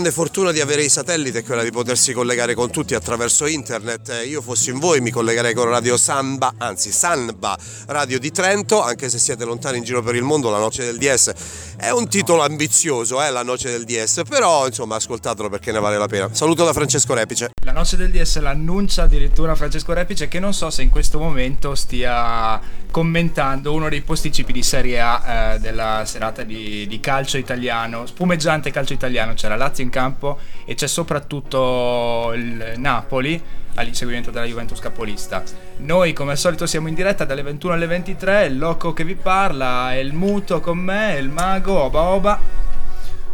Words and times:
Grande 0.00 0.12
fortuna 0.12 0.50
di 0.50 0.60
avere 0.60 0.82
i 0.82 0.88
satelliti 0.88 1.36
è 1.36 1.44
quella 1.44 1.62
di 1.62 1.70
potersi 1.70 2.14
collegare 2.14 2.54
con 2.54 2.70
tutti 2.70 2.94
attraverso 2.94 3.44
internet. 3.44 4.08
Eh, 4.08 4.28
Io 4.28 4.40
fossi 4.40 4.70
in 4.70 4.78
voi 4.78 5.02
mi 5.02 5.10
collegherei 5.10 5.52
con 5.52 5.68
Radio 5.68 5.98
Samba, 5.98 6.54
anzi 6.56 6.90
Sanba 6.90 7.54
Radio 7.86 8.18
di 8.18 8.30
Trento, 8.30 8.82
anche 8.82 9.10
se 9.10 9.18
siete 9.18 9.44
lontani 9.44 9.76
in 9.76 9.84
giro 9.84 10.02
per 10.02 10.14
il 10.14 10.22
mondo, 10.22 10.48
La 10.48 10.56
Noce 10.56 10.86
del 10.86 10.96
DS 10.96 11.34
è 11.76 11.90
un 11.90 12.08
titolo 12.08 12.42
ambizioso, 12.42 13.22
eh, 13.22 13.30
La 13.30 13.42
Noce 13.42 13.70
del 13.70 13.84
DS, 13.84 14.22
però 14.26 14.66
insomma 14.66 14.96
ascoltatelo 14.96 15.50
perché 15.50 15.70
ne 15.70 15.80
vale 15.80 15.98
la 15.98 16.06
pena. 16.06 16.30
Saluto 16.32 16.64
da 16.64 16.72
Francesco 16.72 17.12
Repice. 17.12 17.50
La 17.62 17.72
noce 17.72 17.96
del 17.96 18.10
DS 18.10 18.38
l'annuncia 18.38 19.02
addirittura 19.02 19.54
Francesco 19.54 19.92
Repice 19.92 20.28
che 20.28 20.40
non 20.40 20.54
so 20.54 20.70
se 20.70 20.82
in 20.82 20.88
questo 20.88 21.18
momento 21.18 21.74
stia 21.74 22.58
commentando 22.90 23.72
uno 23.72 23.88
dei 23.88 24.00
posticipi 24.00 24.52
di 24.52 24.62
Serie 24.62 25.00
A 25.00 25.54
eh, 25.54 25.58
della 25.60 26.02
serata 26.04 26.42
di, 26.42 26.86
di 26.88 27.00
calcio 27.00 27.36
italiano, 27.36 28.06
spumeggiante 28.06 28.70
calcio 28.70 28.92
italiano, 28.92 29.34
c'è 29.34 29.48
la 29.48 29.56
Lazio 29.56 29.84
in 29.84 29.89
campo 29.90 30.38
e 30.64 30.74
c'è 30.74 30.86
soprattutto 30.86 32.32
il 32.34 32.74
Napoli 32.76 33.42
all'inseguimento 33.74 34.30
della 34.30 34.46
Juventus 34.46 34.78
capolista. 34.78 35.42
Noi 35.78 36.12
come 36.12 36.32
al 36.32 36.38
solito 36.38 36.66
siamo 36.66 36.88
in 36.88 36.94
diretta 36.94 37.24
dalle 37.24 37.42
21 37.42 37.74
alle 37.74 37.86
23, 37.86 38.46
il 38.46 38.58
loco 38.58 38.92
che 38.92 39.04
vi 39.04 39.14
parla, 39.14 39.92
è 39.92 39.96
il 39.96 40.12
muto 40.12 40.60
con 40.60 40.78
me, 40.78 41.16
il 41.18 41.28
mago, 41.28 41.82
oba 41.82 42.00
oba. 42.00 42.40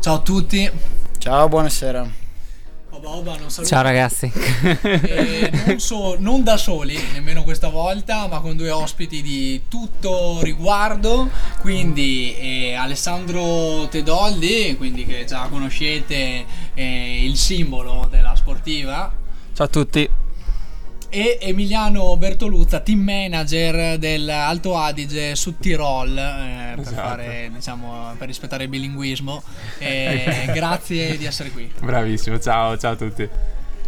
Ciao 0.01 0.15
a 0.15 0.21
tutti. 0.21 0.71
Ciao, 1.19 1.49
buonasera. 1.49 2.26
Oba 3.07 3.19
oba, 3.19 3.37
non 3.39 3.51
saluto. 3.51 3.73
Ciao 3.73 3.83
ragazzi. 3.83 4.33
Non, 5.67 5.79
so- 5.81 6.17
non 6.19 6.43
da 6.43 6.57
soli, 6.57 6.99
nemmeno 7.13 7.45
questa 7.45 7.69
volta, 7.69 8.27
ma 8.27 8.41
con 8.41 8.57
due 8.57 8.71
ospiti 8.71 9.23
di 9.23 9.63
tutto 9.69 10.41
riguardo. 10.43 11.29
Quindi 11.61 12.35
eh, 12.37 12.75
Alessandro 12.75 13.87
Tedoldi, 13.89 14.75
quindi 14.77 15.05
che 15.05 15.25
già 15.25 15.47
conoscete, 15.49 16.45
eh, 16.75 17.25
il 17.25 17.37
simbolo 17.37 18.09
della 18.11 18.35
sportiva. 18.35 19.13
Ciao 19.53 19.67
a 19.67 19.69
tutti. 19.69 20.09
E 21.09 21.39
Emiliano 21.41 22.17
Bertoluzza, 22.17 22.81
team 22.81 23.01
manager 23.01 23.99
del 23.99 24.29
Alto 24.29 24.77
Adige 24.77 25.35
su 25.35 25.57
Tirol, 25.59 26.17
eh, 26.17 26.73
per, 26.77 26.93
fare, 26.93 27.51
diciamo, 27.53 28.15
per 28.19 28.27
rispettare 28.27 28.65
il 28.65 28.69
bilinguismo. 28.69 29.43
Grazie 30.53 31.17
di 31.17 31.25
essere 31.25 31.51
qui. 31.51 31.73
Bravissimo, 31.81 32.39
ciao, 32.39 32.77
ciao 32.77 32.93
a 32.93 32.97
tutti. 32.97 33.29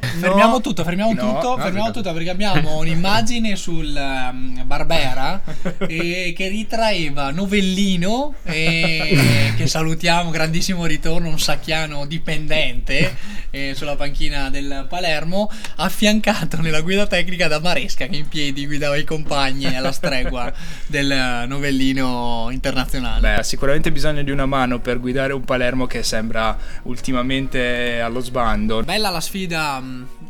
Fermiamo 0.00 0.60
tutto, 0.60 0.84
fermiamo 0.84 1.12
No, 1.12 1.20
tutto, 1.20 1.56
no, 1.56 1.62
fermiamo 1.62 1.90
tutto 1.90 2.12
perché 2.12 2.30
abbiamo 2.30 2.78
un'immagine 2.78 3.56
sul 3.56 3.94
ehm, 3.96 4.66
Barbera 4.66 5.40
eh, 5.86 6.32
che 6.36 6.48
ritraeva 6.48 7.30
Novellino 7.30 8.34
eh, 8.44 9.52
che 9.56 9.66
salutiamo, 9.66 10.30
grandissimo 10.30 10.86
ritorno, 10.86 11.28
un 11.28 11.38
sacchiano 11.38 12.06
dipendente 12.06 13.16
eh, 13.50 13.74
sulla 13.74 13.96
panchina 13.96 14.50
del 14.50 14.86
Palermo, 14.88 15.50
affiancato 15.76 16.60
nella 16.60 16.80
guida 16.80 17.06
tecnica 17.06 17.48
da 17.48 17.60
Maresca 17.60 18.06
che 18.06 18.16
in 18.16 18.28
piedi 18.28 18.66
guidava 18.66 18.96
i 18.96 19.04
compagni 19.04 19.74
alla 19.74 19.92
stregua 19.92 20.52
del 20.86 21.44
Novellino 21.46 22.48
internazionale. 22.50 23.36
Beh, 23.36 23.42
sicuramente 23.42 23.92
bisogno 23.92 24.22
di 24.22 24.30
una 24.30 24.46
mano 24.46 24.80
per 24.80 25.00
guidare 25.00 25.32
un 25.32 25.44
Palermo 25.44 25.86
che 25.86 26.02
sembra 26.02 26.56
ultimamente 26.82 28.00
allo 28.00 28.20
sbando. 28.20 28.82
Bella 28.82 29.10
la 29.10 29.20
sfida 29.20 29.80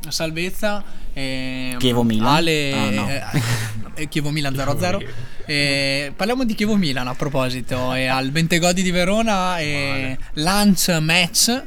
a 0.06 0.10
salvezza. 0.10 0.82
ehm, 1.14 1.78
Chievo-Milan? 1.78 2.26
Ale, 2.26 2.72
Ah, 2.72 2.91
no. 2.91 3.08
eh, 3.08 3.22
eh, 3.94 4.08
Chievo-Milan 4.08 4.54
0-0. 4.54 5.02
Eh, 5.46 6.12
parliamo 6.14 6.44
di 6.44 6.54
Chievo-Milan 6.54 7.06
a 7.08 7.14
proposito. 7.14 7.94
eh, 7.94 8.06
al 8.06 8.30
Bentegodi 8.30 8.82
di 8.82 8.91
Verona, 8.91 9.58
eh, 9.58 10.16
lunch 10.34 10.88
match. 11.00 11.62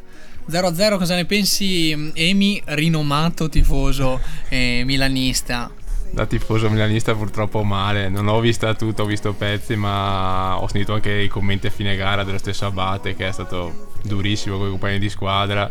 0-0, 0.49 0.97
cosa 0.97 1.15
ne 1.15 1.25
pensi, 1.25 1.93
mh, 1.95 2.11
Emi, 2.15 2.61
rinomato 2.65 3.47
tifoso 3.49 4.19
eh, 4.49 4.83
milanista? 4.85 5.71
Da 6.13 6.25
tifoso 6.25 6.69
milanista 6.69 7.15
purtroppo 7.15 7.63
male, 7.63 8.09
non 8.09 8.27
ho 8.27 8.39
vista 8.41 8.73
tutto, 8.73 9.03
ho 9.03 9.05
visto 9.05 9.31
pezzi, 9.33 9.75
ma 9.77 10.59
ho 10.59 10.67
sentito 10.67 10.93
anche 10.93 11.09
i 11.11 11.29
commenti 11.29 11.67
a 11.67 11.69
fine 11.69 11.95
gara 11.95 12.23
dello 12.25 12.37
stesso 12.39 12.65
Abate 12.65 13.15
che 13.15 13.27
è 13.29 13.31
stato 13.31 13.93
durissimo 14.03 14.57
con 14.57 14.67
i 14.67 14.69
compagni 14.71 14.99
di 14.99 15.09
squadra. 15.09 15.69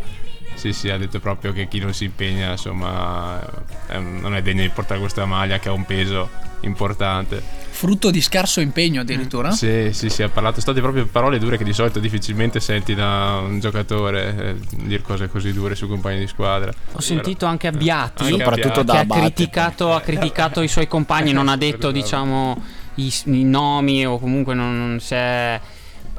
Sì, 0.60 0.75
sì, 0.75 0.91
ha 0.91 0.98
detto 0.98 1.21
proprio 1.21 1.54
che 1.54 1.69
chi 1.69 1.78
non 1.78 1.94
si 1.94 2.04
impegna, 2.04 2.50
insomma, 2.50 3.41
è 3.87 3.97
un- 3.97 4.19
non 4.21 4.34
è 4.34 4.43
degno 4.43 4.60
di 4.60 4.69
portare 4.69 5.00
questa 5.00 5.25
maglia 5.25 5.59
che 5.59 5.71
ha 5.71 5.72
un 5.72 5.87
peso 5.87 6.28
importante. 6.60 7.43
Frutto 7.71 8.10
di 8.10 8.21
scarso 8.21 8.60
impegno 8.60 9.00
addirittura? 9.00 9.53
Sì, 9.53 9.88
sì, 9.94 10.10
sì, 10.10 10.22
ha 10.22 10.28
parlato, 10.28 10.60
state 10.60 10.82
proprio 10.82 11.06
parole 11.06 11.38
dure 11.38 11.56
che 11.56 11.65
di 11.65 11.72
solito 11.72 11.99
difficilmente 11.99 12.60
senti 12.60 12.94
da 12.94 13.41
un 13.43 13.59
giocatore 13.59 14.37
eh, 14.37 14.76
dire 14.84 15.00
cose 15.00 15.31
così 15.31 15.50
dure 15.54 15.75
sui 15.75 15.88
compagni 15.88 16.19
di 16.19 16.26
squadra. 16.26 16.70
Ho 16.93 17.00
sentito 17.00 17.47
anche 17.47 17.66
Abbiati 17.66 18.25
Anche 18.25 18.37
Soprattutto 18.37 18.81
Abbiati. 18.81 19.06
da 19.09 19.15
che 19.15 19.20
ha 19.20 19.22
criticato, 19.22 19.94
ha 19.94 20.00
criticato 20.03 20.60
i 20.60 20.69
suoi 20.69 20.88
compagni, 20.88 21.32
non 21.32 21.49
ha 21.49 21.56
detto 21.56 21.91
diciamo 21.91 22.62
i, 22.97 23.10
i 23.25 23.44
nomi 23.44 24.04
o 24.04 24.19
comunque 24.19 24.53
non, 24.53 24.76
non 24.76 25.00
si 25.00 25.15
è... 25.15 25.59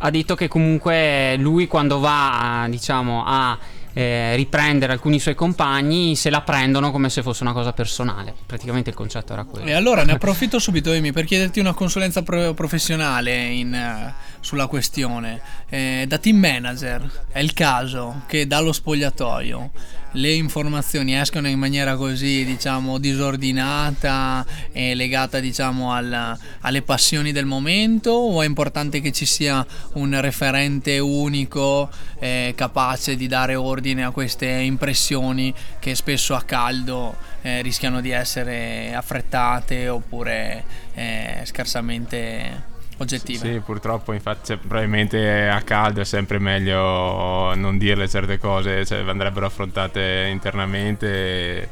Ha 0.04 0.10
detto 0.10 0.34
che 0.34 0.48
comunque 0.48 1.36
lui 1.38 1.68
quando 1.68 2.00
va 2.00 2.66
diciamo 2.68 3.24
a 3.24 3.56
eh, 3.94 4.36
riprendere 4.36 4.94
alcuni 4.94 5.20
suoi 5.20 5.36
compagni 5.36 6.16
se 6.16 6.30
la 6.30 6.42
prendono 6.42 6.92
come 6.92 7.10
se 7.10 7.22
fosse 7.22 7.44
una 7.44 7.54
cosa 7.54 7.74
personale. 7.74 8.34
Praticamente 8.46 8.90
il 8.90 8.96
concetto 8.96 9.34
era 9.34 9.44
quello. 9.44 9.66
E 9.66 9.74
allora 9.74 10.04
ne 10.04 10.14
approfitto 10.14 10.60
subito, 10.60 10.92
Emi, 10.92 11.12
per 11.12 11.26
chiederti 11.26 11.60
una 11.60 11.74
consulenza 11.74 12.22
pro- 12.24 12.54
professionale 12.54 13.44
in, 13.46 13.74
eh, 13.74 14.14
sulla 14.42 14.68
questione. 14.68 15.40
Eh, 15.70 16.06
da 16.08 16.18
team 16.18 16.38
manager, 16.38 17.26
è 17.32 17.40
il 17.40 17.54
caso 17.54 18.24
che 18.28 18.46
dallo 18.46 18.74
spogliatoio 18.74 19.72
le 20.16 20.34
informazioni 20.34 21.18
escano 21.18 21.48
in 21.48 21.60
maniera 21.60 21.96
così, 21.96 22.44
diciamo, 22.44 22.98
disordinata 22.98 24.46
e 24.72 24.94
legata, 24.94 25.40
diciamo, 25.40 25.94
al- 25.94 26.38
alle 26.62 26.82
passioni 26.82 27.32
del 27.32 27.46
momento 27.46 28.12
o 28.12 28.42
è 28.42 28.46
importante 28.46 29.00
che 29.00 29.12
ci 29.12 29.26
sia 29.26 29.66
un 29.94 30.20
referente 30.20 31.00
unico 31.00 31.90
eh, 32.20 32.54
capace 32.56 33.16
di 33.16 33.28
dare 33.28 33.56
ordine 33.56 34.04
a 34.04 34.12
queste 34.12 34.48
impressioni 34.48 35.54
che 35.80 35.96
spesso 35.96 36.36
a 36.36 36.42
caldo 36.42 37.16
eh, 37.42 37.62
rischiano 37.62 38.02
di 38.02 38.10
essere 38.10 38.94
affrettate 38.94 39.88
oppure 39.88 40.64
eh, 40.94 41.42
scarsamente 41.46 42.71
oggettive. 43.02 43.54
Sì, 43.54 43.60
purtroppo, 43.60 44.14
infatti, 44.14 44.48
cioè, 44.48 44.58
probabilmente 44.58 45.48
a 45.48 45.62
caldo 45.62 46.02
è 46.02 46.06
sempre 46.06 46.40
meglio 46.40 47.54
non 47.56 47.78
dirle 47.78 48.08
certe 48.08 48.38
cose, 48.38 48.86
cioè, 48.86 49.08
andrebbero 49.08 49.46
affrontate 49.46 50.28
internamente 50.32 51.08
e, 51.08 51.70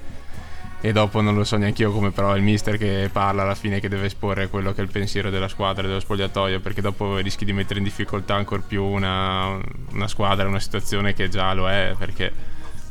e 0.81 0.91
dopo 0.91 1.21
non 1.21 1.35
lo 1.35 1.43
so 1.43 1.57
neanche 1.57 1.81
io 1.81 1.91
come 1.91 2.11
però 2.11 2.35
il 2.35 2.41
mister 2.41 2.77
che 2.77 3.09
parla 3.11 3.43
alla 3.43 3.55
fine 3.55 3.79
che 3.79 3.89
deve 3.89 4.05
esporre 4.05 4.47
quello 4.47 4.73
che 4.73 4.81
è 4.81 4.83
il 4.83 4.91
pensiero 4.91 5.29
della 5.29 5.49
squadra 5.49 5.85
dello 5.85 5.99
spogliatoio 5.99 6.61
perché 6.61 6.81
dopo 6.81 7.17
rischi 7.17 7.43
di 7.43 7.51
mettere 7.51 7.79
in 7.79 7.85
difficoltà 7.85 8.35
ancora 8.35 8.63
più 8.65 8.83
una, 8.83 9.59
una 9.91 10.07
squadra, 10.07 10.47
una 10.47 10.59
situazione 10.59 11.13
che 11.13 11.27
già 11.27 11.53
lo 11.53 11.69
è 11.69 11.95
perché 11.97 12.31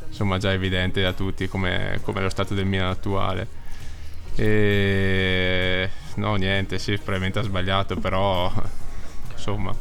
insomma 0.07 0.37
già 0.37 0.51
è 0.51 0.55
evidente 0.55 1.05
a 1.05 1.13
tutti 1.13 1.47
come, 1.47 1.99
come 2.03 2.19
è 2.19 2.23
lo 2.23 2.29
stato 2.29 2.53
del 2.53 2.65
Milan 2.65 2.89
attuale. 2.89 3.58
E 4.41 5.89
no, 6.15 6.35
niente, 6.35 6.79
sì, 6.79 6.93
probabilmente 6.93 7.39
ha 7.39 7.43
sbagliato, 7.43 7.97
però 7.97 8.51
insomma. 9.31 9.75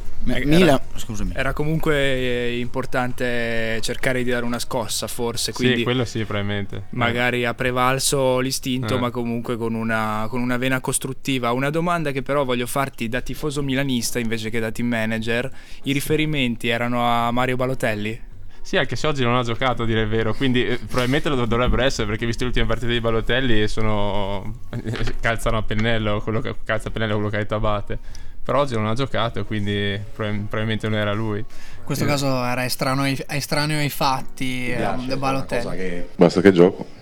Scusami. 0.94 1.32
Era 1.34 1.52
comunque 1.54 1.94
eh, 1.94 2.58
importante 2.58 3.78
cercare 3.80 4.22
di 4.22 4.30
dare 4.30 4.44
una 4.44 4.58
scossa, 4.58 5.06
forse. 5.06 5.52
Quindi 5.52 5.78
sì, 5.78 5.82
quello 5.84 6.04
sì, 6.04 6.24
probabilmente. 6.24 6.86
magari 6.90 7.44
ha 7.46 7.54
prevalso 7.54 8.40
l'istinto, 8.40 8.96
Eh. 8.96 8.98
ma 8.98 9.10
comunque 9.10 9.56
con 9.56 9.74
una, 9.74 10.26
con 10.28 10.42
una 10.42 10.58
vena 10.58 10.80
costruttiva. 10.80 11.52
Una 11.52 11.70
domanda 11.70 12.10
che 12.10 12.22
però 12.22 12.44
voglio 12.44 12.66
farti 12.66 13.08
da 13.08 13.22
tifoso 13.22 13.62
milanista 13.62 14.18
invece 14.18 14.50
che 14.50 14.60
da 14.60 14.70
team 14.70 14.88
manager: 14.88 15.50
i 15.84 15.92
riferimenti 15.92 16.68
erano 16.68 17.02
a 17.06 17.30
Mario 17.30 17.56
Balotelli? 17.56 18.26
Sì, 18.68 18.76
anche 18.76 18.96
se 18.96 19.06
oggi 19.06 19.22
non 19.22 19.34
ha 19.34 19.42
giocato, 19.42 19.84
a 19.84 19.86
dire 19.86 20.02
il 20.02 20.08
vero. 20.08 20.34
Quindi 20.34 20.62
eh, 20.66 20.76
probabilmente 20.76 21.30
lo 21.30 21.46
dovrebbero 21.46 21.82
essere 21.82 22.06
perché 22.06 22.26
visto 22.26 22.42
le 22.42 22.48
ultime 22.48 22.66
partite 22.66 22.92
di 22.92 23.00
Balotelli 23.00 23.66
sono 23.66 24.56
calzano 25.22 25.56
a 25.56 25.62
pennello 25.62 26.20
quello 26.20 26.42
che 26.42 26.54
calza 26.64 26.88
a 26.88 26.90
pennello 26.90 27.14
quello 27.14 27.30
che 27.30 27.36
ha 27.36 27.38
detto 27.38 27.54
Abate. 27.54 27.98
però 28.42 28.60
oggi 28.60 28.74
non 28.74 28.86
ha 28.86 28.92
giocato, 28.92 29.42
quindi 29.46 29.98
prob- 30.12 30.48
probabilmente 30.48 30.86
non 30.86 30.98
era 30.98 31.14
lui. 31.14 31.38
In 31.38 31.44
questo 31.82 32.04
caso 32.04 32.44
era 32.44 32.62
estraneo 32.66 33.04
ai, 33.04 33.18
estraneo 33.28 33.78
ai 33.78 33.88
fatti 33.88 34.70
eh, 34.70 34.94
De 35.06 35.16
Balotelli. 35.16 36.04
Basta 36.14 36.42
che 36.42 36.52
gioco. 36.52 36.97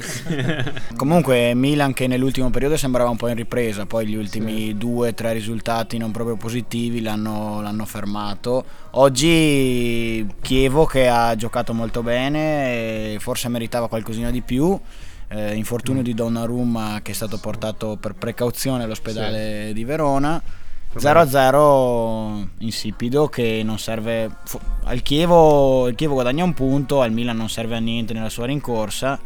Comunque 0.96 1.54
Milan 1.54 1.92
che 1.92 2.06
nell'ultimo 2.06 2.50
periodo 2.50 2.76
sembrava 2.76 3.10
un 3.10 3.16
po' 3.16 3.28
in 3.28 3.34
ripresa, 3.34 3.86
poi 3.86 4.06
gli 4.06 4.14
ultimi 4.14 4.76
due 4.76 5.08
o 5.08 5.14
tre 5.14 5.32
risultati 5.32 5.98
non 5.98 6.10
proprio 6.10 6.36
positivi 6.36 7.00
l'hanno, 7.00 7.60
l'hanno 7.60 7.84
fermato. 7.84 8.64
Oggi 8.92 10.26
Chievo 10.40 10.86
che 10.86 11.08
ha 11.08 11.34
giocato 11.36 11.74
molto 11.74 12.02
bene, 12.02 13.16
forse 13.18 13.48
meritava 13.48 13.88
qualcosina 13.88 14.30
di 14.30 14.42
più. 14.42 14.78
Eh, 15.30 15.54
infortunio 15.56 16.02
di 16.02 16.14
Donnarumma 16.14 17.00
che 17.02 17.10
è 17.10 17.14
stato 17.14 17.36
portato 17.38 17.98
per 18.00 18.14
precauzione 18.14 18.84
all'ospedale 18.84 19.72
di 19.74 19.84
Verona. 19.84 20.42
0-0 20.96 22.48
insipido 22.58 23.28
che 23.28 23.60
non 23.62 23.78
serve 23.78 24.30
fu- 24.44 24.58
al 24.84 25.02
Chievo, 25.02 25.86
il 25.86 25.94
Chievo 25.94 26.14
guadagna 26.14 26.44
un 26.44 26.54
punto, 26.54 27.02
al 27.02 27.12
Milan 27.12 27.36
non 27.36 27.50
serve 27.50 27.76
a 27.76 27.78
niente 27.78 28.14
nella 28.14 28.30
sua 28.30 28.46
rincorsa 28.46 29.20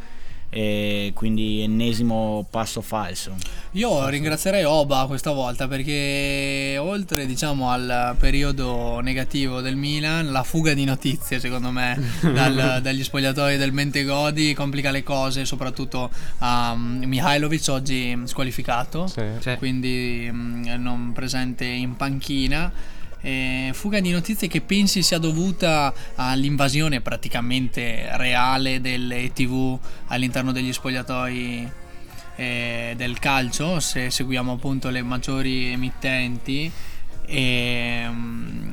e 0.54 1.12
quindi 1.14 1.62
ennesimo 1.62 2.46
passo 2.50 2.82
falso. 2.82 3.34
Io 3.72 4.06
ringrazierei 4.08 4.64
Oba 4.64 5.06
questa 5.06 5.30
volta 5.30 5.66
perché 5.66 6.76
oltre 6.78 7.24
diciamo 7.24 7.70
al 7.70 8.16
periodo 8.18 9.00
negativo 9.00 9.62
del 9.62 9.76
Milan, 9.76 10.30
la 10.30 10.42
fuga 10.42 10.74
di 10.74 10.84
notizie 10.84 11.40
secondo 11.40 11.70
me 11.70 11.98
dal- 12.20 12.80
dagli 12.82 13.02
spogliatoi 13.02 13.56
del 13.56 13.72
Mentegodi 13.72 14.52
complica 14.52 14.90
le 14.90 15.02
cose, 15.02 15.46
soprattutto 15.46 16.10
a 16.38 16.72
um, 16.72 17.02
Mihailovic 17.06 17.64
oggi 17.68 18.20
squalificato, 18.24 19.06
Sì. 19.06 19.56
quindi 19.56 20.28
mm, 20.30 20.64
non 20.76 21.12
presente 21.14 21.64
in 21.64 21.96
panchina. 21.96 23.00
Eh, 23.22 23.70
fuga 23.72 24.00
di 24.00 24.10
notizie 24.10 24.48
che 24.48 24.60
pensi 24.60 25.02
sia 25.02 25.18
dovuta 25.18 25.94
all'invasione 26.16 27.00
praticamente 27.00 28.08
reale 28.16 28.80
delle 28.80 29.32
TV 29.32 29.78
all'interno 30.08 30.50
degli 30.50 30.72
spogliatoi 30.72 31.70
eh, 32.34 32.94
del 32.96 33.18
calcio, 33.20 33.78
se 33.78 34.10
seguiamo 34.10 34.52
appunto 34.52 34.90
le 34.90 35.02
maggiori 35.02 35.70
emittenti. 35.70 36.70
E, 37.24 38.04
mm, 38.08 38.72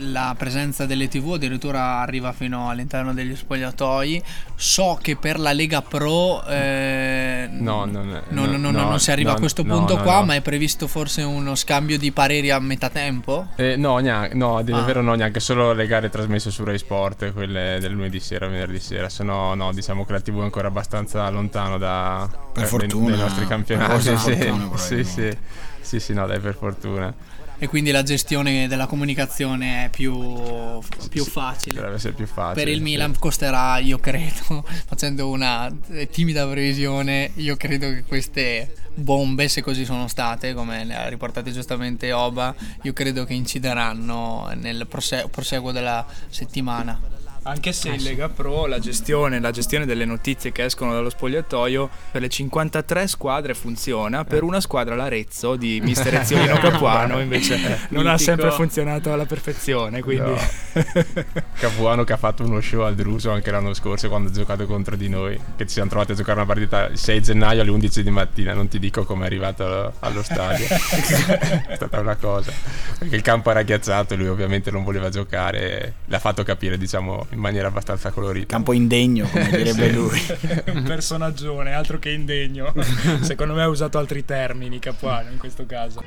la 0.00 0.34
presenza 0.36 0.84
delle 0.84 1.08
TV 1.08 1.32
addirittura 1.34 2.00
arriva 2.00 2.32
fino 2.32 2.68
all'interno 2.68 3.14
degli 3.14 3.34
spogliatoi. 3.34 4.22
So 4.54 4.98
che 5.00 5.16
per 5.16 5.38
la 5.38 5.52
Lega 5.52 5.82
Pro 5.82 6.44
eh, 6.46 7.25
No, 7.50 7.84
non, 7.84 8.14
è- 8.14 8.22
non, 8.28 8.50
no, 8.60 8.70
no, 8.70 8.82
non 8.88 9.00
si 9.00 9.10
arriva 9.10 9.30
no, 9.30 9.36
a 9.36 9.38
questo 9.40 9.62
no, 9.62 9.76
punto 9.76 9.96
no, 9.96 10.02
qua, 10.02 10.18
no. 10.20 10.24
ma 10.26 10.34
è 10.34 10.40
previsto 10.40 10.86
forse 10.86 11.22
uno 11.22 11.54
scambio 11.54 11.98
di 11.98 12.12
pareri 12.12 12.50
a 12.50 12.58
metà 12.58 12.88
tempo? 12.90 13.48
Eh, 13.56 13.76
no, 13.76 13.98
neanche, 13.98 14.34
no, 14.34 14.62
di 14.62 14.72
Ah. 14.72 14.82
vero 14.82 15.02
no, 15.02 15.14
neanche 15.14 15.40
solo 15.40 15.72
le 15.72 15.86
gare 15.86 16.08
trasmesse 16.10 16.50
su 16.50 16.64
Rai 16.64 16.78
Sport, 16.78 17.32
quelle 17.32 17.78
del 17.80 17.92
lunedì 17.92 18.20
sera, 18.20 18.46
venerdì 18.48 18.80
sera, 18.80 19.08
se 19.08 19.22
no, 19.24 19.54
no, 19.54 19.72
diciamo 19.72 20.04
che 20.04 20.12
la 20.12 20.20
TV 20.20 20.40
è 20.40 20.42
ancora 20.42 20.68
abbastanza 20.68 21.28
lontano 21.30 21.78
da, 21.78 22.28
Per 22.52 22.62
eh, 22.64 22.66
fortuna, 22.66 23.10
dai 23.10 23.18
nostri 23.20 23.40
per 23.40 23.48
campionati. 23.48 24.02
Sì, 24.16 24.16
fortuna, 24.16 24.76
sì, 24.76 25.04
sì, 25.04 25.04
probabilmente. 25.04 25.38
sì, 25.80 26.00
sì, 26.00 26.12
no, 26.14 26.26
dai, 26.26 26.40
per 26.40 26.54
fortuna. 26.54 27.14
E 27.58 27.68
quindi 27.68 27.90
la 27.90 28.02
gestione 28.02 28.68
della 28.68 28.86
comunicazione 28.86 29.86
è 29.86 29.90
più, 29.90 30.78
più 31.08 31.24
facile. 31.24 31.76
Dovrebbe 31.76 31.96
essere 31.96 32.12
più 32.12 32.26
facile. 32.26 32.64
Per 32.64 32.68
il 32.68 32.78
sì. 32.78 32.82
Milan 32.82 33.18
costerà, 33.18 33.78
io 33.78 33.98
credo, 33.98 34.64
facendo 34.86 35.30
una 35.30 35.74
timida 36.10 36.46
previsione, 36.46 37.30
io 37.36 37.56
credo 37.56 37.88
che 37.88 38.04
queste 38.04 38.74
bombe, 38.94 39.48
se 39.48 39.62
così 39.62 39.84
sono 39.84 40.08
state, 40.08 40.54
come 40.54 40.84
le 40.84 40.94
ha 40.96 41.08
riportate 41.08 41.52
giustamente 41.52 42.12
Oba, 42.12 42.54
io 42.82 42.92
credo 42.92 43.24
che 43.24 43.34
incideranno 43.34 44.50
nel 44.54 44.86
prose- 44.86 45.28
proseguo 45.30 45.72
della 45.72 46.04
settimana. 46.28 46.98
Anche 47.46 47.72
se 47.72 47.90
in 47.90 48.02
Lega 48.02 48.28
Pro 48.28 48.66
la 48.66 48.80
gestione, 48.80 49.38
la 49.38 49.52
gestione 49.52 49.86
delle 49.86 50.04
notizie 50.04 50.50
che 50.50 50.64
escono 50.64 50.92
dallo 50.92 51.10
spogliatoio 51.10 51.88
per 52.10 52.20
le 52.20 52.28
53 52.28 53.06
squadre 53.06 53.54
funziona, 53.54 54.24
per 54.24 54.42
una 54.42 54.60
squadra 54.60 54.96
l'Arezzo 54.96 55.54
di 55.54 55.78
mister 55.84 56.14
Eziolino 56.14 56.58
Capuano 56.58 57.20
invece 57.20 57.86
non 57.90 58.08
ha 58.08 58.18
sempre 58.18 58.50
funzionato 58.50 59.12
alla 59.12 59.26
perfezione, 59.26 60.02
quindi 60.02 60.24
No. 60.26 60.36
Capuano 61.58 62.02
che 62.02 62.12
ha 62.12 62.16
fatto 62.16 62.42
uno 62.42 62.60
show 62.60 62.80
al 62.80 62.96
Druso 62.96 63.30
anche 63.30 63.50
l'anno 63.52 63.74
scorso 63.74 64.08
quando 64.08 64.28
ha 64.28 64.32
giocato 64.32 64.66
contro 64.66 64.96
di 64.96 65.08
noi, 65.08 65.38
che 65.56 65.66
ci 65.66 65.74
siamo 65.74 65.88
trovati 65.88 66.12
a 66.12 66.14
giocare 66.16 66.38
una 66.38 66.46
partita 66.46 66.88
il 66.88 66.98
6 66.98 67.22
gennaio 67.22 67.60
alle 67.60 67.70
11 67.70 68.02
di 68.02 68.10
mattina, 68.10 68.54
non 68.54 68.66
ti 68.66 68.78
dico 68.78 69.04
come 69.04 69.22
è 69.22 69.26
arrivato 69.26 69.92
allo 70.00 70.22
stadio. 70.22 70.66
è 70.66 71.74
stata 71.76 72.00
una 72.00 72.16
cosa. 72.16 72.52
Perché 72.98 73.14
il 73.14 73.22
campo 73.22 73.50
era 73.50 73.62
ghiacciato 73.62 74.14
e 74.14 74.16
lui 74.16 74.28
ovviamente 74.28 74.70
non 74.70 74.82
voleva 74.82 75.08
giocare, 75.10 75.94
l'ha 76.06 76.18
fatto 76.18 76.42
capire 76.42 76.76
diciamo 76.76 77.26
in 77.36 77.42
maniera 77.42 77.68
abbastanza 77.68 78.10
colorita. 78.10 78.46
Campo 78.46 78.72
indegno, 78.72 79.28
come 79.28 79.48
direbbe 79.52 79.88
Sì. 79.88 79.92
lui. 79.92 80.20
un 80.74 80.82
personaggione, 80.82 81.72
altro 81.72 81.98
che 81.98 82.10
indegno. 82.10 82.72
Secondo 83.20 83.54
me 83.54 83.62
ha 83.62 83.68
usato 83.68 83.98
altri 83.98 84.24
termini 84.24 84.78
Capuano 84.78 85.30
in 85.30 85.38
questo 85.38 85.64
caso. 85.66 86.02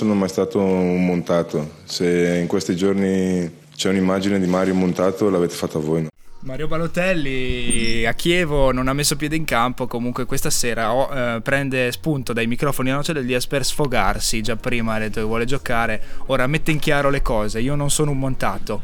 Sono 0.00 0.14
mai 0.14 0.30
stato 0.30 0.58
un 0.58 1.04
montato. 1.04 1.72
Se 1.84 2.38
in 2.40 2.46
questi 2.46 2.74
giorni 2.74 3.58
c'è 3.76 3.90
un'immagine 3.90 4.40
di 4.40 4.46
Mario 4.46 4.74
montato, 4.74 5.28
l'avete 5.28 5.54
fatta 5.54 5.78
voi. 5.78 6.02
no? 6.02 6.08
Mario 6.42 6.68
Balotelli 6.68 8.06
a 8.06 8.14
Chievo 8.14 8.72
non 8.72 8.88
ha 8.88 8.94
messo 8.94 9.16
piede 9.16 9.36
in 9.36 9.44
campo, 9.44 9.86
comunque 9.86 10.24
questa 10.24 10.48
sera 10.48 10.94
oh, 10.94 11.14
eh, 11.14 11.40
prende 11.42 11.92
spunto 11.92 12.32
dai 12.32 12.46
microfoni 12.46 12.90
a 12.90 12.94
Noce 12.94 13.12
del 13.12 13.26
Dias 13.26 13.46
per 13.46 13.62
sfogarsi, 13.62 14.40
già 14.40 14.56
prima 14.56 14.94
ha 14.94 14.98
detto 15.00 15.20
che 15.20 15.26
vuole 15.26 15.44
giocare, 15.44 16.02
ora 16.28 16.46
mette 16.46 16.70
in 16.70 16.78
chiaro 16.78 17.10
le 17.10 17.20
cose, 17.20 17.60
io 17.60 17.74
non 17.74 17.90
sono 17.90 18.12
un 18.12 18.18
montato. 18.18 18.80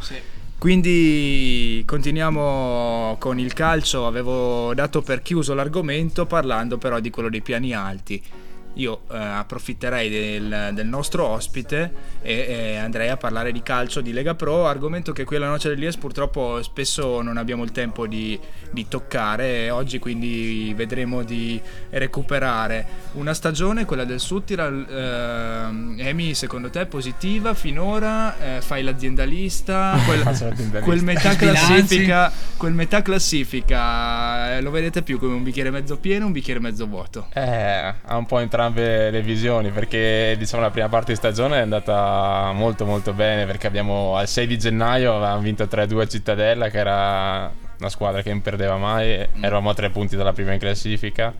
Quindi 0.59 1.83
continuiamo 1.87 3.17
con 3.19 3.39
il 3.39 3.55
calcio, 3.55 4.07
avevo 4.07 4.75
dato 4.75 5.01
per 5.01 5.23
chiuso 5.23 5.55
l'argomento 5.55 6.27
parlando 6.27 6.77
però 6.77 7.01
di 7.01 7.09
quello 7.09 7.31
dei 7.31 7.41
piani 7.41 7.73
alti. 7.73 8.23
Io 8.77 9.03
eh, 9.11 9.17
approfitterei 9.17 10.09
del, 10.11 10.71
del 10.73 10.87
nostro 10.87 11.27
ospite 11.27 11.93
e, 12.23 12.47
e 12.49 12.77
andrei 12.77 13.09
a 13.09 13.17
parlare 13.17 13.53
di 13.53 13.63
calcio 13.63 14.01
di 14.01 14.13
Lega 14.13 14.35
Pro, 14.35 14.67
argomento 14.67 15.13
che 15.13 15.25
qui 15.25 15.37
alla 15.37 15.49
Noce 15.49 15.69
dell'IES 15.69 15.97
purtroppo 15.97 16.63
spesso 16.63 17.23
non 17.23 17.37
abbiamo 17.37 17.65
il 17.65 17.73
tempo 17.73 18.07
di, 18.07 18.39
di 18.71 18.87
toccare 18.89 19.65
e 19.65 19.71
oggi 19.71 19.99
quindi 19.99 20.73
vedremo 20.77 21.23
di 21.23 21.61
recuperare 21.91 22.87
una 23.13 23.33
stagione, 23.35 23.85
quella 23.85 24.05
del 24.05 24.21
Suttiral. 24.21 24.87
ehm, 24.89 25.97
Emi, 25.99 26.35
secondo 26.35 26.71
te 26.71 26.83
è 26.83 26.87
positiva 26.87 27.55
finora? 27.55 28.39
Eh, 28.39 28.61
fai 28.61 28.83
l'aziendalista? 28.83 29.99
Quel, 30.07 30.83
quel 30.83 31.03
metà 31.03 31.35
classifica, 31.35 32.31
quel 32.57 32.73
metà 32.73 33.03
classifica 33.03 34.57
eh, 34.57 34.61
lo 34.61 34.71
vedete 34.71 35.03
più 35.03 35.19
come 35.19 35.35
un 35.35 35.43
bicchiere 35.43 35.71
mezzo 35.71 35.97
pieno 35.97 36.25
o 36.25 36.27
un 36.27 36.33
bicchiere 36.33 36.61
mezzo 36.61 36.87
vuoto? 36.87 37.29
Eh, 37.33 37.95
ha 38.03 38.17
un 38.17 38.27
po' 38.27 38.39
entrambi 38.39 38.66
entrambe 38.67 39.11
le 39.11 39.23
visioni 39.23 39.71
perché 39.71 40.35
diciamo 40.39 40.63
la 40.63 40.71
prima 40.71 40.89
parte 40.89 41.13
di 41.13 41.19
stagione 41.19 41.57
è 41.59 41.61
andata 41.61 42.51
molto 42.53 42.85
molto 42.85 43.13
bene 43.13 43.47
perché 43.47 43.67
abbiamo 43.67 44.17
al 44.17 44.29
6 44.29 44.47
di 44.47 44.59
gennaio 44.59 45.15
avevamo 45.17 45.41
vinto 45.41 45.65
3-2 45.65 46.01
a 46.01 46.07
Cittadella 46.07 46.69
che 46.69 46.79
era 46.79 47.53
una 47.79 47.89
squadra 47.89 48.23
che 48.23 48.31
non 48.31 48.41
perdeva 48.41 48.77
mai, 48.77 49.27
eravamo 49.41 49.71
a 49.71 49.75
tre 49.75 49.91
punti 49.91 50.17
dalla 50.17 50.33
prima 50.33 50.53
in 50.53 50.59
classifica 50.59 51.33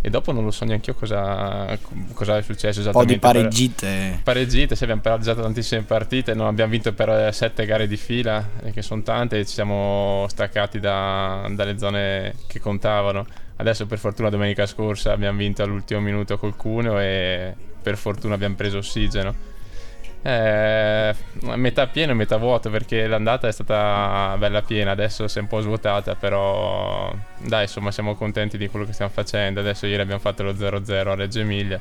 e 0.00 0.10
dopo 0.10 0.30
non 0.30 0.44
lo 0.44 0.52
so 0.52 0.64
neanche 0.64 0.90
io 0.90 0.96
cosa, 0.96 1.76
cosa 2.14 2.36
è 2.36 2.42
successo 2.42 2.80
Un 2.80 2.90
po' 2.92 3.04
di 3.04 3.14
esattamente. 3.14 3.18
pareggite. 3.48 4.20
Pareggite, 4.22 4.76
sì, 4.76 4.84
abbiamo 4.84 5.00
pareggiato 5.00 5.42
tantissime 5.42 5.82
partite, 5.82 6.34
non 6.34 6.46
abbiamo 6.46 6.70
vinto 6.70 6.92
per 6.92 7.08
eh, 7.08 7.32
sette 7.32 7.66
gare 7.66 7.88
di 7.88 7.96
fila, 7.96 8.48
eh, 8.62 8.70
che 8.70 8.80
sono 8.80 9.02
tante, 9.02 9.40
e 9.40 9.44
ci 9.44 9.54
siamo 9.54 10.24
staccati 10.28 10.78
da- 10.78 11.48
dalle 11.50 11.76
zone 11.78 12.34
che 12.46 12.60
contavano. 12.60 13.26
Adesso 13.60 13.86
per 13.86 13.98
fortuna 13.98 14.28
domenica 14.28 14.66
scorsa 14.66 15.12
abbiamo 15.12 15.38
vinto 15.38 15.62
all'ultimo 15.62 16.00
minuto 16.00 16.38
col 16.38 16.54
Cuneo 16.54 16.98
e 17.00 17.54
per 17.82 17.96
fortuna 17.96 18.34
abbiamo 18.34 18.54
preso 18.54 18.78
ossigeno. 18.78 19.34
Eh, 20.22 21.14
metà 21.54 21.86
pieno 21.86 22.12
e 22.12 22.14
metà 22.14 22.36
vuoto 22.36 22.70
perché 22.70 23.06
l'andata 23.06 23.48
è 23.48 23.52
stata 23.52 24.36
bella 24.38 24.62
piena, 24.62 24.92
adesso 24.92 25.26
si 25.26 25.38
è 25.38 25.40
un 25.40 25.48
po' 25.48 25.60
svuotata, 25.60 26.14
però 26.14 27.12
dai, 27.38 27.62
insomma 27.62 27.90
siamo 27.90 28.14
contenti 28.14 28.58
di 28.58 28.68
quello 28.68 28.86
che 28.86 28.92
stiamo 28.92 29.10
facendo. 29.12 29.58
Adesso 29.58 29.86
ieri 29.86 30.02
abbiamo 30.02 30.20
fatto 30.20 30.44
lo 30.44 30.52
0-0 30.52 31.08
a 31.08 31.14
Reggio 31.14 31.40
Emilia. 31.40 31.80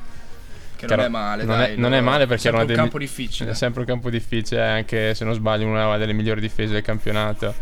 Che 0.76 0.86
non 0.88 1.00
è 1.00 1.08
male, 1.08 1.44
non, 1.44 1.58
dai, 1.58 1.74
è, 1.74 1.76
non 1.76 1.92
no, 1.92 1.96
è 1.96 2.02
male 2.02 2.26
perché 2.28 2.48
era 2.48 2.62
un 2.62 2.68
campo 2.68 2.98
difficile. 2.98 3.52
È 3.52 3.54
sempre 3.54 3.82
un 3.82 3.88
campo 3.88 4.10
difficile, 4.10 4.62
anche 4.62 5.14
se 5.14 5.26
non 5.26 5.34
sbaglio, 5.34 5.68
una 5.68 5.98
delle 5.98 6.14
migliori 6.14 6.42
difese 6.42 6.74
del 6.74 6.84
campionato. 6.84 7.54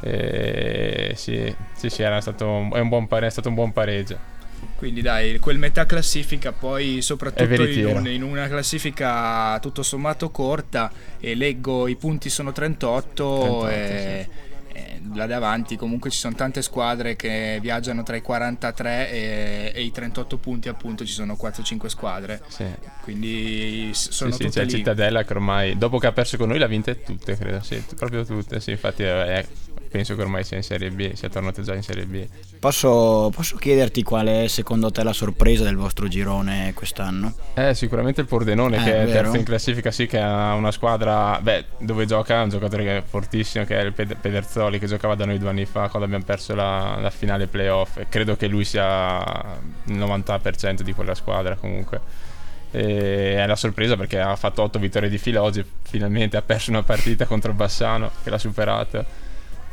E 0.00 1.12
sì, 1.16 1.54
sì, 1.74 1.90
sì, 1.90 2.02
era 2.02 2.20
stato 2.20 2.46
un, 2.46 2.70
è 2.72 2.78
un 2.80 2.88
buon 2.88 3.06
pare- 3.08 3.26
è 3.26 3.30
stato 3.30 3.48
un 3.48 3.54
buon 3.54 3.72
pareggio. 3.72 4.36
Quindi 4.76 5.02
dai, 5.02 5.38
quel 5.38 5.58
metà 5.58 5.86
classifica 5.86 6.52
poi 6.52 6.98
È 6.98 7.00
soprattutto 7.00 7.64
in, 7.64 7.86
un- 7.86 8.06
in 8.08 8.22
una 8.22 8.46
classifica 8.48 9.58
tutto 9.60 9.82
sommato 9.82 10.30
corta 10.30 10.90
e 11.18 11.34
leggo 11.34 11.88
i 11.88 11.96
punti 11.96 12.28
sono 12.30 12.52
38, 12.52 13.38
38, 13.40 13.68
e, 13.68 14.28
e 14.72 15.00
là 15.14 15.26
davanti 15.26 15.76
comunque 15.76 16.10
ci 16.10 16.18
sono 16.18 16.34
tante 16.36 16.62
squadre 16.62 17.16
che 17.16 17.58
viaggiano 17.60 18.02
tra 18.04 18.14
i 18.16 18.20
43 18.22 19.10
e, 19.10 19.72
e 19.74 19.82
i 19.82 19.90
38 19.90 20.36
punti 20.38 20.68
appunto 20.68 21.04
ci 21.04 21.12
sono 21.12 21.36
4-5 21.40 21.86
squadre. 21.86 22.40
Sì. 22.46 22.64
Quindi 23.02 23.90
sono 23.94 24.30
sì, 24.30 24.36
sì, 24.36 24.44
tutte 24.44 24.60
c'è 24.60 24.64
lì. 24.64 24.70
Cittadella 24.70 25.24
che 25.24 25.32
ormai, 25.32 25.76
dopo 25.76 25.98
che 25.98 26.06
ha 26.06 26.12
perso 26.12 26.36
con 26.36 26.48
noi, 26.48 26.58
le 26.58 26.64
ha 26.64 26.68
vinte 26.68 27.02
tutte, 27.02 27.36
credo, 27.36 27.62
sì, 27.62 27.82
proprio 27.96 28.24
tutte. 28.24 28.60
Sì, 28.60 28.70
infatti 28.72 29.02
eh, 29.02 29.46
penso 29.90 30.14
che 30.14 30.22
ormai 30.22 30.44
sia 30.44 30.56
in 30.56 30.62
Serie 30.62 30.90
B, 30.90 31.12
sia 31.14 31.28
tornato 31.28 31.62
già 31.62 31.74
in 31.74 31.82
Serie 31.82 32.04
B. 32.04 32.26
Posso, 32.58 33.30
posso 33.34 33.56
chiederti 33.56 34.02
qual 34.02 34.26
è 34.26 34.46
secondo 34.48 34.90
te 34.90 35.02
la 35.04 35.12
sorpresa 35.12 35.64
del 35.64 35.76
vostro 35.76 36.08
girone 36.08 36.72
quest'anno? 36.74 37.32
Eh, 37.54 37.74
sicuramente 37.74 38.20
il 38.20 38.26
Pordenone 38.26 38.78
Eh, 38.78 38.82
che 38.84 39.02
è 39.02 39.04
vero. 39.06 39.22
terzo 39.22 39.36
in 39.36 39.44
classifica, 39.44 39.90
sì, 39.90 40.06
che 40.06 40.18
ha 40.18 40.54
una 40.54 40.72
squadra, 40.72 41.38
beh, 41.40 41.64
dove 41.78 42.04
gioca 42.06 42.42
un 42.42 42.48
giocatore 42.48 42.82
che 42.84 42.96
è 42.98 43.02
fortissimo, 43.02 43.64
che 43.64 43.78
è 43.78 43.82
il 43.84 43.92
Ped- 43.92 44.16
Pederzoli, 44.16 44.78
che 44.78 44.86
giocava 44.86 45.14
da 45.14 45.24
noi 45.24 45.38
due 45.38 45.50
anni 45.50 45.64
fa 45.66 45.88
quando 45.88 46.04
abbiamo 46.04 46.24
perso 46.24 46.54
la, 46.54 46.98
la 47.00 47.10
finale 47.10 47.46
playoff. 47.46 47.98
E 47.98 48.06
credo 48.08 48.36
che 48.36 48.46
lui 48.48 48.64
sia 48.64 49.18
il 49.84 49.96
90% 49.96 50.80
di 50.82 50.92
quella 50.92 51.14
squadra 51.14 51.54
comunque. 51.54 52.00
E 52.70 53.36
è 53.36 53.46
la 53.46 53.56
sorpresa 53.56 53.96
perché 53.96 54.20
ha 54.20 54.36
fatto 54.36 54.62
8 54.62 54.78
vittorie 54.78 55.08
di 55.08 55.16
fila 55.16 55.42
oggi, 55.42 55.64
finalmente 55.82 56.36
ha 56.36 56.42
perso 56.42 56.70
una 56.70 56.82
partita 56.82 57.24
contro 57.24 57.54
Bassano 57.54 58.10
che 58.22 58.28
l'ha 58.30 58.36
superato. 58.38 59.26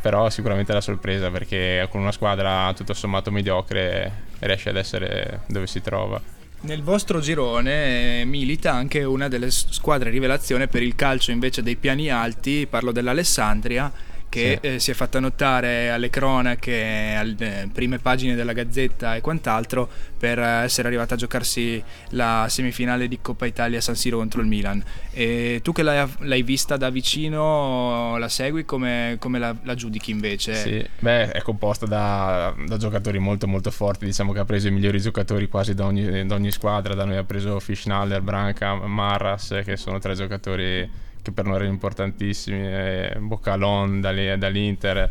Però 0.06 0.30
sicuramente 0.30 0.72
la 0.72 0.82
sorpresa 0.82 1.32
perché 1.32 1.88
con 1.90 2.00
una 2.00 2.12
squadra 2.12 2.72
tutto 2.76 2.94
sommato 2.94 3.32
mediocre 3.32 4.12
riesce 4.38 4.70
ad 4.70 4.76
essere 4.76 5.40
dove 5.48 5.66
si 5.66 5.82
trova. 5.82 6.22
Nel 6.62 6.84
vostro 6.84 7.20
girone 7.20 8.22
eh, 8.22 8.26
milita 8.26 8.72
anche 8.72 9.04
una 9.04 9.28
delle 9.28 9.50
squadre 9.50 10.12
rivelazione 10.12 10.68
per 10.68 10.84
il 10.84 10.94
calcio 10.94 11.32
invece 11.32 11.64
dei 11.64 11.76
piani 11.76 12.12
alti, 12.12 12.68
parlo 12.70 12.92
dell'Alessandria 12.92 13.92
che 14.36 14.60
Sì. 14.62 14.68
eh, 14.68 14.80
si 14.80 14.92
è 14.92 14.94
fatta 14.94 15.20
notare 15.22 15.90
alle 15.90 16.10
cronache, 16.10 17.16
alle 17.18 17.70
prime 17.72 18.00
pagine 18.00 18.36
della 18.36 18.52
Gazzetta 18.52 19.16
e 19.16 19.22
quant'altro 19.22 19.90
per 20.18 20.38
eh, 20.40 20.64
essere 20.64 20.88
arrivata 20.90 21.14
a 21.14 21.18
giocarsi 21.18 21.82
la 22.10 22.46
semifinale 22.50 23.08
di 23.08 23.20
Coppa 23.22 23.46
Italia 23.46 23.80
San 23.80 23.96
Siro 23.96 24.18
contro 24.18 24.42
il 24.42 24.48
Milan. 24.48 24.84
E 25.12 25.62
tu 25.64 25.72
che 25.72 25.84
l'hai, 25.84 26.06
l'hai 26.20 26.44
vista 26.44 26.76
da 26.76 26.90
vicino, 26.90 28.18
la 28.18 28.28
segui, 28.28 28.66
come, 28.66 29.16
come 29.20 29.40
la, 29.40 29.56
la 29.64 29.76
giudichi 29.76 30.12
invece? 30.12 30.56
Sì, 30.56 30.86
beh, 31.00 31.32
è 31.32 31.42
composta 31.42 31.86
da, 31.86 32.54
da 32.66 32.78
giocatori 32.78 33.20
molto 33.20 33.48
molto 33.48 33.72
forti, 33.72 34.06
diciamo 34.06 34.34
che 34.34 34.40
ha 34.40 34.46
preso 34.46 34.68
i 34.68 34.72
migliori 34.72 35.00
giocatori 35.00 35.48
quasi 35.48 35.74
da 35.74 35.86
ogni, 35.86 36.26
da 36.26 36.36
ogni 36.36 36.52
squadra, 36.52 36.94
da 36.94 37.06
noi 37.06 37.16
ha 37.18 37.24
preso 37.24 37.60
Fischnaller, 37.60 38.22
Branca, 38.22 38.76
Marras, 38.76 39.62
che 39.64 39.78
sono 39.78 40.00
tre 40.00 40.14
giocatori 40.16 41.04
che 41.26 41.32
per 41.32 41.46
noi 41.46 41.56
erano 41.56 41.72
importantissimi, 41.72 42.60
e 42.60 43.16
Boccalon 43.20 44.00
dall'I- 44.00 44.38
dall'Inter, 44.38 45.10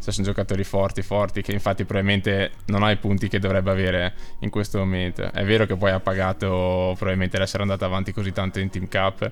cioè 0.00 0.12
sono 0.14 0.26
giocatori 0.26 0.64
forti, 0.64 1.02
forti, 1.02 1.42
che 1.42 1.52
infatti 1.52 1.84
probabilmente 1.84 2.52
non 2.66 2.82
ha 2.82 2.90
i 2.90 2.96
punti 2.96 3.28
che 3.28 3.38
dovrebbe 3.38 3.70
avere 3.70 4.14
in 4.38 4.48
questo 4.48 4.78
momento. 4.78 5.30
È 5.30 5.44
vero 5.44 5.66
che 5.66 5.76
poi 5.76 5.90
ha 5.90 6.00
pagato 6.00 6.94
probabilmente 6.96 7.36
l'essere 7.36 7.62
andato 7.62 7.84
avanti 7.84 8.12
così 8.12 8.32
tanto 8.32 8.58
in 8.58 8.70
Team 8.70 8.88
Cup, 8.88 9.30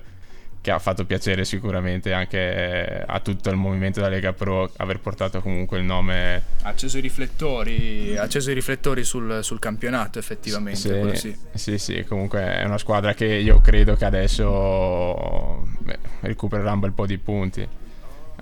che 0.61 0.71
ha 0.71 0.79
fatto 0.79 1.05
piacere 1.05 1.45
sicuramente 1.45 2.11
anche 2.11 3.03
a 3.05 3.19
tutto 3.21 3.49
il 3.49 3.55
movimento 3.55 3.99
della 3.99 4.11
Lega 4.11 4.33
Pro 4.33 4.69
aver 4.77 4.99
portato 4.99 5.41
comunque 5.41 5.77
il 5.77 5.85
nome 5.85 6.43
Ha 6.63 6.69
acceso 6.69 6.97
i 6.97 7.01
riflettori, 7.01 8.17
acceso 8.17 8.51
i 8.51 8.53
riflettori 8.53 9.03
sul, 9.03 9.39
sul 9.41 9.59
campionato 9.59 10.19
effettivamente. 10.19 10.77
sì. 11.15 11.35
sì, 11.53 11.77
sì, 11.77 12.03
comunque 12.03 12.41
è 12.41 12.65
una 12.65 12.77
squadra 12.77 13.13
che 13.13 13.25
io 13.25 13.61
credo 13.61 13.95
che 13.95 14.05
adesso 14.05 15.65
beh, 15.79 15.99
recupererà 16.21 16.73
un 16.73 16.79
bel 16.79 16.91
po' 16.93 17.05
di 17.05 17.17
punti. 17.17 17.67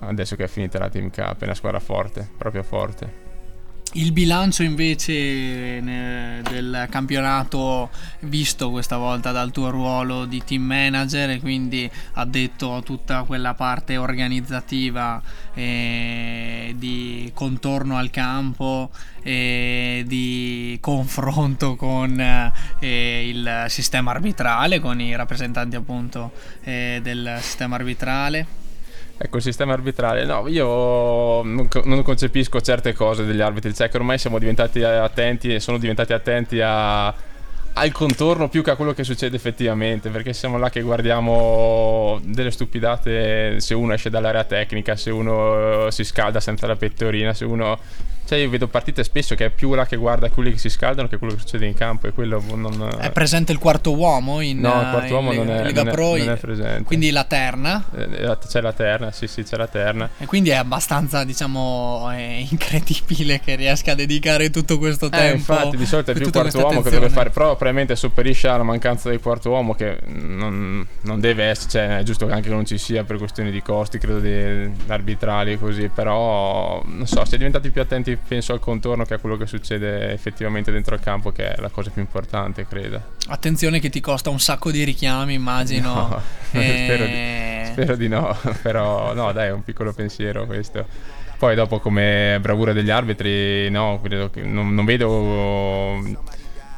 Adesso 0.00 0.36
che 0.36 0.44
è 0.44 0.48
finita 0.48 0.78
la 0.78 0.88
Team 0.88 1.10
Cup, 1.10 1.40
è 1.40 1.44
una 1.44 1.54
squadra 1.54 1.80
forte, 1.80 2.28
proprio 2.36 2.62
forte. 2.62 3.26
Il 3.94 4.12
bilancio 4.12 4.62
invece 4.62 5.80
ne- 5.80 6.42
del 6.42 6.86
campionato 6.90 7.88
visto 8.20 8.70
questa 8.70 8.98
volta 8.98 9.32
dal 9.32 9.50
tuo 9.50 9.70
ruolo 9.70 10.26
di 10.26 10.44
team 10.44 10.62
manager 10.62 11.30
e 11.30 11.40
quindi 11.40 11.90
addetto 12.12 12.76
a 12.76 12.82
tutta 12.82 13.22
quella 13.22 13.54
parte 13.54 13.96
organizzativa 13.96 15.22
e 15.54 16.74
di 16.76 17.30
contorno 17.32 17.96
al 17.96 18.10
campo 18.10 18.90
e 19.22 20.04
di 20.06 20.76
confronto 20.82 21.74
con 21.74 22.20
eh, 22.80 23.28
il 23.28 23.64
sistema 23.68 24.10
arbitrale, 24.10 24.80
con 24.80 25.00
i 25.00 25.16
rappresentanti 25.16 25.76
appunto 25.76 26.32
eh, 26.62 27.00
del 27.02 27.38
sistema 27.40 27.76
arbitrale. 27.76 28.67
Ecco 29.20 29.38
il 29.38 29.42
sistema 29.42 29.72
arbitrale, 29.72 30.24
no, 30.24 30.46
io 30.46 31.42
non, 31.42 31.66
co- 31.68 31.82
non 31.84 32.02
concepisco 32.02 32.60
certe 32.60 32.92
cose 32.92 33.24
degli 33.24 33.40
arbitri, 33.40 33.74
cioè 33.74 33.88
che 33.88 33.96
ormai 33.96 34.16
siamo 34.16 34.38
diventati 34.38 34.82
attenti 34.84 35.52
e 35.52 35.58
sono 35.58 35.76
diventati 35.76 36.12
attenti 36.12 36.60
a- 36.60 37.08
al 37.08 37.92
contorno 37.92 38.48
più 38.48 38.62
che 38.62 38.70
a 38.70 38.76
quello 38.76 38.92
che 38.92 39.02
succede 39.02 39.34
effettivamente, 39.34 40.08
perché 40.10 40.32
siamo 40.32 40.56
là 40.56 40.70
che 40.70 40.82
guardiamo 40.82 42.20
delle 42.22 42.52
stupidate 42.52 43.58
se 43.60 43.74
uno 43.74 43.92
esce 43.92 44.08
dall'area 44.08 44.44
tecnica, 44.44 44.94
se 44.94 45.10
uno 45.10 45.86
eh, 45.86 45.90
si 45.92 46.04
scalda 46.04 46.38
senza 46.40 46.66
la 46.66 46.76
pettorina, 46.76 47.34
se 47.34 47.44
uno... 47.44 47.78
Cioè 48.28 48.40
io 48.40 48.50
vedo 48.50 48.68
partite 48.68 49.04
spesso 49.04 49.34
che 49.34 49.46
è 49.46 49.50
più 49.50 49.72
là 49.72 49.86
che 49.86 49.96
guarda 49.96 50.28
quelli 50.28 50.52
che 50.52 50.58
si 50.58 50.68
scaldano 50.68 51.08
che 51.08 51.16
quello 51.16 51.32
che 51.32 51.40
succede 51.40 51.64
in 51.64 51.72
campo 51.72 52.08
e 52.08 52.12
quello 52.12 52.42
non... 52.56 52.96
È 53.00 53.10
presente 53.10 53.52
il 53.52 53.58
quarto 53.58 53.96
uomo 53.96 54.42
in, 54.42 54.58
No, 54.60 54.68
il 54.82 54.88
quarto 54.90 55.06
in 55.06 55.12
uomo 55.14 55.32
non 55.32 55.50
è- 55.50 55.62
Lega 55.62 55.82
non 55.82 55.88
è- 55.92 55.94
Pro, 55.94 56.16
non 56.16 56.28
è 56.30 56.36
presente. 56.36 56.82
quindi 56.82 57.10
la 57.10 57.24
terna. 57.24 57.82
Eh, 57.96 58.36
C'è 58.46 58.60
la 58.60 58.74
terna, 58.74 59.12
sì 59.12 59.26
sì 59.26 59.44
c'è 59.44 59.56
la 59.56 59.66
terna. 59.66 60.10
E 60.18 60.26
quindi 60.26 60.50
è 60.50 60.56
abbastanza, 60.56 61.24
diciamo, 61.24 62.10
eh, 62.12 62.46
incredibile 62.50 63.40
che 63.40 63.54
riesca 63.54 63.92
a 63.92 63.94
dedicare 63.94 64.50
tutto 64.50 64.76
questo 64.76 65.06
Eh, 65.06 65.10
tempo. 65.10 65.36
infatti, 65.36 65.76
di 65.78 65.86
solito 65.86 66.10
è 66.10 66.14
più 66.14 66.24
tutta 66.24 66.40
quarto 66.40 66.58
uomo 66.58 66.82
che 66.82 66.90
deve 66.90 67.08
fare, 67.08 67.30
però 67.30 67.46
probabilmente 67.56 67.96
sopperisce 67.96 68.48
alla 68.48 68.62
mancanza 68.62 69.08
del 69.08 69.20
quarto 69.20 69.48
uomo 69.48 69.74
che 69.74 70.00
non, 70.04 70.86
non 71.00 71.18
deve 71.20 71.44
essere, 71.44 71.70
cioè 71.70 71.98
è 72.00 72.02
giusto 72.02 72.26
che 72.26 72.32
anche 72.34 72.50
non 72.50 72.66
ci 72.66 72.76
sia 72.76 73.04
per 73.04 73.16
questioni 73.16 73.50
di 73.50 73.62
costi, 73.62 73.96
credo 73.98 74.18
di, 74.20 74.70
arbitrali 74.88 75.52
e 75.52 75.58
così, 75.58 75.88
però 75.88 76.82
non 76.84 77.06
so, 77.06 77.24
si 77.24 77.34
è 77.34 77.36
diventati 77.38 77.70
più 77.70 77.80
attenti 77.80 78.16
penso 78.26 78.52
al 78.52 78.60
contorno 78.60 79.04
che 79.04 79.14
a 79.14 79.18
quello 79.18 79.36
che 79.36 79.46
succede 79.46 80.12
effettivamente 80.12 80.70
dentro 80.70 80.94
il 80.94 81.00
campo 81.00 81.30
che 81.32 81.52
è 81.52 81.60
la 81.60 81.68
cosa 81.68 81.90
più 81.90 82.00
importante, 82.02 82.66
credo. 82.66 83.14
Attenzione 83.28 83.80
che 83.80 83.90
ti 83.90 84.00
costa 84.00 84.30
un 84.30 84.40
sacco 84.40 84.70
di 84.70 84.84
richiami, 84.84 85.34
immagino. 85.34 85.92
No, 85.92 86.22
Eh, 86.50 86.84
spero, 86.84 87.04
di, 87.04 87.72
spero 87.72 87.96
di 87.96 88.08
no, 88.08 88.34
però 88.62 89.12
no, 89.12 89.32
dai, 89.32 89.48
è 89.48 89.52
un 89.52 89.62
piccolo 89.62 89.92
pensiero 89.92 90.46
questo. 90.46 90.86
Poi 91.36 91.54
dopo 91.54 91.78
come 91.78 92.38
bravura 92.40 92.72
degli 92.72 92.90
arbitri, 92.90 93.68
no, 93.70 94.00
credo 94.02 94.30
che 94.30 94.42
non, 94.42 94.74
non 94.74 94.84
vedo 94.84 96.02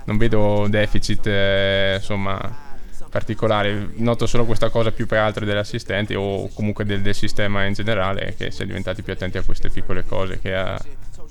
non 0.04 0.16
vedo 0.16 0.66
deficit 0.68 1.26
eh, 1.26 1.94
insomma 1.99 2.68
particolari, 3.11 3.94
noto 3.97 4.26
solo 4.26 4.44
questa 4.44 4.70
cosa 4.70 4.92
più 4.92 5.06
che 5.06 5.16
altro 5.16 5.44
degli 5.44 5.56
assistenti 5.56 6.14
o 6.14 6.49
comunque 6.54 6.85
del, 6.85 7.02
del 7.02 7.14
sistema 7.14 7.64
in 7.64 7.73
generale 7.73 8.35
che 8.37 8.52
si 8.52 8.62
è 8.62 8.66
diventati 8.66 9.02
più 9.02 9.12
attenti 9.12 9.37
a 9.37 9.42
queste 9.42 9.68
piccole 9.68 10.04
cose 10.04 10.38
che 10.38 10.54
a, 10.54 10.80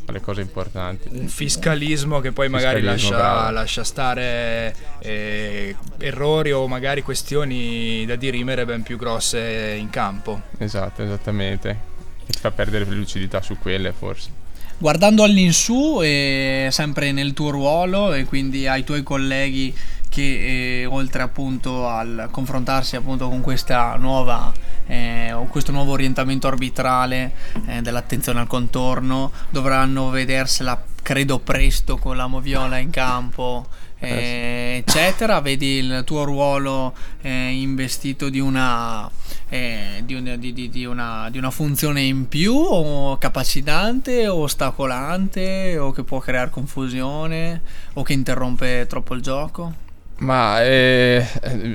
alle 0.10 0.22
cose 0.22 0.42
importanti. 0.42 1.10
un 1.12 1.28
fiscalismo 1.28 2.20
che 2.20 2.32
poi 2.32 2.50
magari 2.50 2.82
lascia, 2.82 3.50
lascia 3.50 3.84
stare 3.84 4.76
eh, 5.00 5.76
errori 5.98 6.52
o 6.52 6.68
magari 6.68 7.02
questioni 7.02 8.06
da 8.06 8.16
dirimere 8.16 8.66
ben 8.66 8.84
più 8.84 8.98
grosse 8.98 9.76
in 9.80 9.90
campo. 9.90 10.42
Esatto, 10.58 11.04
esattamente. 11.04 11.70
E 12.26 12.32
ti 12.34 12.40
fa 12.40 12.52
perdere 12.52 12.86
lucidità 12.86 13.42
su 13.42 13.58
quelle 13.58 13.92
forse. 13.92 14.38
Guardando 14.82 15.24
all'insù, 15.24 16.00
e 16.02 16.70
sempre 16.72 17.12
nel 17.12 17.34
tuo 17.34 17.50
ruolo 17.50 18.14
e 18.14 18.24
quindi 18.24 18.66
ai 18.66 18.86
tuoi 18.86 19.04
colleghi 19.04 19.76
che 20.20 20.82
eh, 20.82 20.86
oltre 20.86 21.22
appunto 21.22 21.88
al 21.88 22.28
confrontarsi 22.30 22.98
appunto 22.98 23.30
con 23.30 23.40
questa 23.40 23.96
nuova 23.96 24.52
eh, 24.86 25.34
questo 25.48 25.72
nuovo 25.72 25.94
orientamento 25.94 26.48
arbitrale 26.48 27.32
eh, 27.68 27.82
dell'attenzione 27.82 28.42
al 28.42 28.48
contorno 28.48 29.32
dovranno 29.50 30.10
vedersela 30.10 30.84
credo 31.02 31.40
presto 31.40 31.98
con 31.98 32.18
la 32.18 32.28
moviola 32.28 32.78
in 32.78 32.90
campo 32.90 33.66
eh, 34.02 34.82
eccetera. 34.86 35.42
Vedi 35.42 35.78
il 35.80 36.04
tuo 36.06 36.24
ruolo 36.24 36.94
eh, 37.20 37.50
investito 37.50 38.30
di 38.30 38.40
una, 38.40 39.10
eh, 39.50 40.02
di, 40.06 40.40
di- 40.40 40.54
di- 40.54 40.70
di 40.70 40.86
una, 40.86 41.28
di 41.30 41.38
una 41.38 41.52
funzione 41.52 42.02
in 42.02 42.30
più 42.30 42.56
o 42.56 43.18
capacitante 43.18 44.26
o 44.30 44.44
ostacolante 44.44 45.78
o 45.78 45.92
che 45.92 46.04
può 46.04 46.20
creare 46.20 46.50
confusione 46.50 47.62
o 47.94 48.04
che 48.04 48.14
interrompe 48.14 48.86
troppo 48.88 49.16
il 49.16 49.22
gioco 49.22 49.88
Ma 50.20 50.62
eh, 50.66 51.26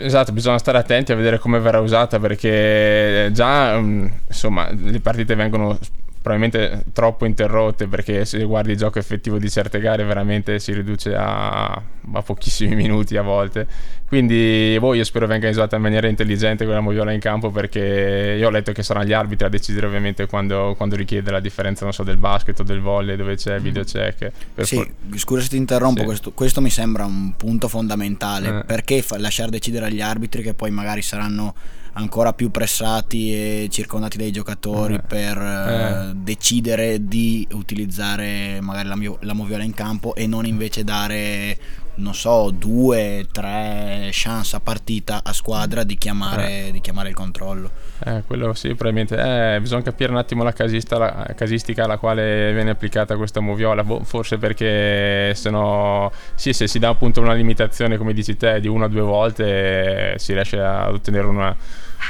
esatto, 0.00 0.32
bisogna 0.32 0.58
stare 0.58 0.76
attenti 0.76 1.12
a 1.12 1.16
vedere 1.16 1.38
come 1.38 1.58
verrà 1.60 1.80
usata 1.80 2.18
perché 2.18 3.30
già 3.32 3.80
mm, 3.80 4.06
insomma 4.28 4.70
le 4.70 5.00
partite 5.00 5.34
vengono 5.34 5.78
probabilmente 6.24 6.84
troppo 6.94 7.26
interrotte 7.26 7.86
perché 7.86 8.24
se 8.24 8.42
guardi 8.44 8.70
il 8.70 8.78
gioco 8.78 8.98
effettivo 8.98 9.36
di 9.36 9.50
certe 9.50 9.78
gare 9.78 10.04
veramente 10.04 10.58
si 10.58 10.72
riduce 10.72 11.14
a, 11.14 11.64
a 11.66 12.22
pochissimi 12.24 12.74
minuti 12.74 13.18
a 13.18 13.22
volte. 13.22 13.66
Quindi 14.08 14.74
boh, 14.80 14.94
io 14.94 15.04
spero 15.04 15.26
venga 15.26 15.50
usata 15.50 15.76
in 15.76 15.82
maniera 15.82 16.08
intelligente 16.08 16.64
quella 16.64 16.80
moviola 16.80 17.12
in 17.12 17.20
campo 17.20 17.50
perché 17.50 18.36
io 18.38 18.46
ho 18.46 18.50
letto 18.50 18.72
che 18.72 18.82
saranno 18.82 19.04
gli 19.04 19.12
arbitri 19.12 19.44
a 19.44 19.50
decidere 19.50 19.86
ovviamente 19.86 20.26
quando, 20.26 20.72
quando 20.78 20.96
richiede 20.96 21.30
la 21.30 21.40
differenza 21.40 21.84
non 21.84 21.92
so, 21.92 22.04
del 22.04 22.16
basket 22.16 22.58
o 22.58 22.62
del 22.62 22.80
volley 22.80 23.16
dove 23.16 23.36
c'è 23.36 23.56
il 23.56 23.60
video 23.60 23.84
check. 23.84 24.30
Sì, 24.62 24.76
for- 24.76 24.90
scusa 25.16 25.42
se 25.42 25.48
ti 25.48 25.56
interrompo, 25.58 26.00
Sì. 26.00 26.06
questo, 26.06 26.32
questo 26.32 26.62
mi 26.62 26.70
sembra 26.70 27.04
un 27.04 27.34
punto 27.36 27.68
fondamentale. 27.68 28.60
Eh. 28.60 28.64
Perché 28.64 29.02
fa- 29.02 29.18
lasciare 29.18 29.50
decidere 29.50 29.86
agli 29.86 30.00
arbitri 30.00 30.40
che 30.40 30.54
poi 30.54 30.70
magari 30.70 31.02
saranno 31.02 31.54
ancora 31.94 32.32
più 32.32 32.50
pressati 32.50 33.32
e 33.32 33.68
circondati 33.70 34.16
dai 34.18 34.30
giocatori 34.32 34.94
Eh. 34.94 35.00
per 35.00 35.38
eh, 35.38 36.10
Eh. 36.10 36.14
decidere 36.16 37.06
di 37.06 37.46
utilizzare 37.52 38.60
magari 38.60 38.88
la, 38.88 38.96
mio- 38.96 39.18
la 39.22 39.32
moviola 39.32 39.62
in 39.62 39.74
campo 39.74 40.14
e 40.14 40.26
non 40.26 40.44
invece 40.46 40.84
dare, 40.84 41.56
non 41.96 42.14
so, 42.14 42.50
due, 42.50 43.26
tre 43.30 44.08
chance 44.12 44.56
a 44.56 44.60
partita 44.60 45.20
a 45.22 45.32
squadra 45.32 45.84
di 45.84 45.96
chiamare, 45.96 46.70
di 46.72 46.80
chiamare 46.80 47.08
il 47.08 47.14
controllo. 47.14 47.70
Eh, 48.04 48.22
quello 48.26 48.52
sì, 48.54 48.74
probabilmente. 48.74 49.16
Eh, 49.16 49.60
bisogna 49.60 49.82
capire 49.82 50.10
un 50.10 50.18
attimo 50.18 50.42
la, 50.42 50.52
casista- 50.52 50.98
la 50.98 51.32
casistica 51.36 51.84
alla 51.84 51.98
quale 51.98 52.52
viene 52.52 52.70
applicata 52.70 53.16
questa 53.16 53.40
moviola. 53.40 53.84
Boh, 53.84 54.02
forse 54.02 54.38
perché 54.38 55.34
se 55.34 55.50
no, 55.50 56.12
sì, 56.34 56.52
se 56.52 56.66
si 56.66 56.78
dà 56.78 56.88
appunto 56.88 57.20
una 57.20 57.34
limitazione, 57.34 57.96
come 57.96 58.12
dici 58.12 58.36
te, 58.36 58.60
di 58.60 58.68
una 58.68 58.86
o 58.86 58.88
due 58.88 59.00
volte, 59.02 60.14
eh, 60.14 60.18
si 60.18 60.32
riesce 60.32 60.58
ad 60.58 60.94
ottenere 60.94 61.26
una, 61.26 61.56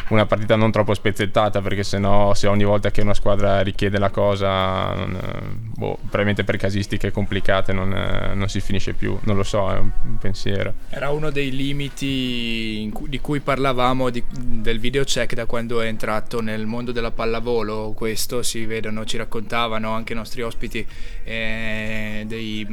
una 0.08 0.26
partita 0.26 0.56
non 0.56 0.70
troppo 0.70 0.94
spezzettata. 0.94 1.60
Perché 1.60 1.82
se 1.82 1.98
no, 1.98 2.32
se 2.34 2.46
ogni 2.46 2.64
volta 2.64 2.90
che 2.90 3.00
una 3.00 3.14
squadra 3.14 3.60
richiede 3.60 3.98
la 3.98 4.10
cosa, 4.10 4.92
non, 4.94 5.14
eh, 5.14 5.40
boh, 5.76 5.96
probabilmente 5.98 6.44
per 6.44 6.56
casistiche 6.56 7.10
complicate 7.10 7.72
non, 7.72 7.92
eh, 7.92 8.34
non 8.34 8.48
si 8.48 8.60
finisce 8.60 8.92
più. 8.94 9.18
Non 9.22 9.36
lo 9.36 9.42
so, 9.42 9.70
è 9.70 9.78
un 9.78 10.18
pensiero. 10.18 10.74
Era 10.90 11.10
uno 11.10 11.30
dei 11.30 11.50
limiti 11.54 12.88
cui- 12.92 13.08
di 13.08 13.20
cui 13.20 13.40
parlavamo 13.40 14.10
di- 14.10 14.24
del 14.30 14.78
video 14.78 15.04
check 15.04 15.34
da 15.34 15.46
quando 15.46 15.80
è 15.80 15.86
entrato 15.86 16.40
nel 16.40 16.66
mondo 16.66 16.92
della 16.92 17.10
pallavolo. 17.10 17.92
Questo 17.94 18.42
si 18.42 18.64
vedono, 18.66 19.04
ci 19.04 19.16
raccontavano 19.16 19.90
anche 19.90 20.12
i 20.12 20.16
nostri 20.16 20.42
ospiti 20.42 20.86
eh, 21.24 22.24
dei, 22.26 22.66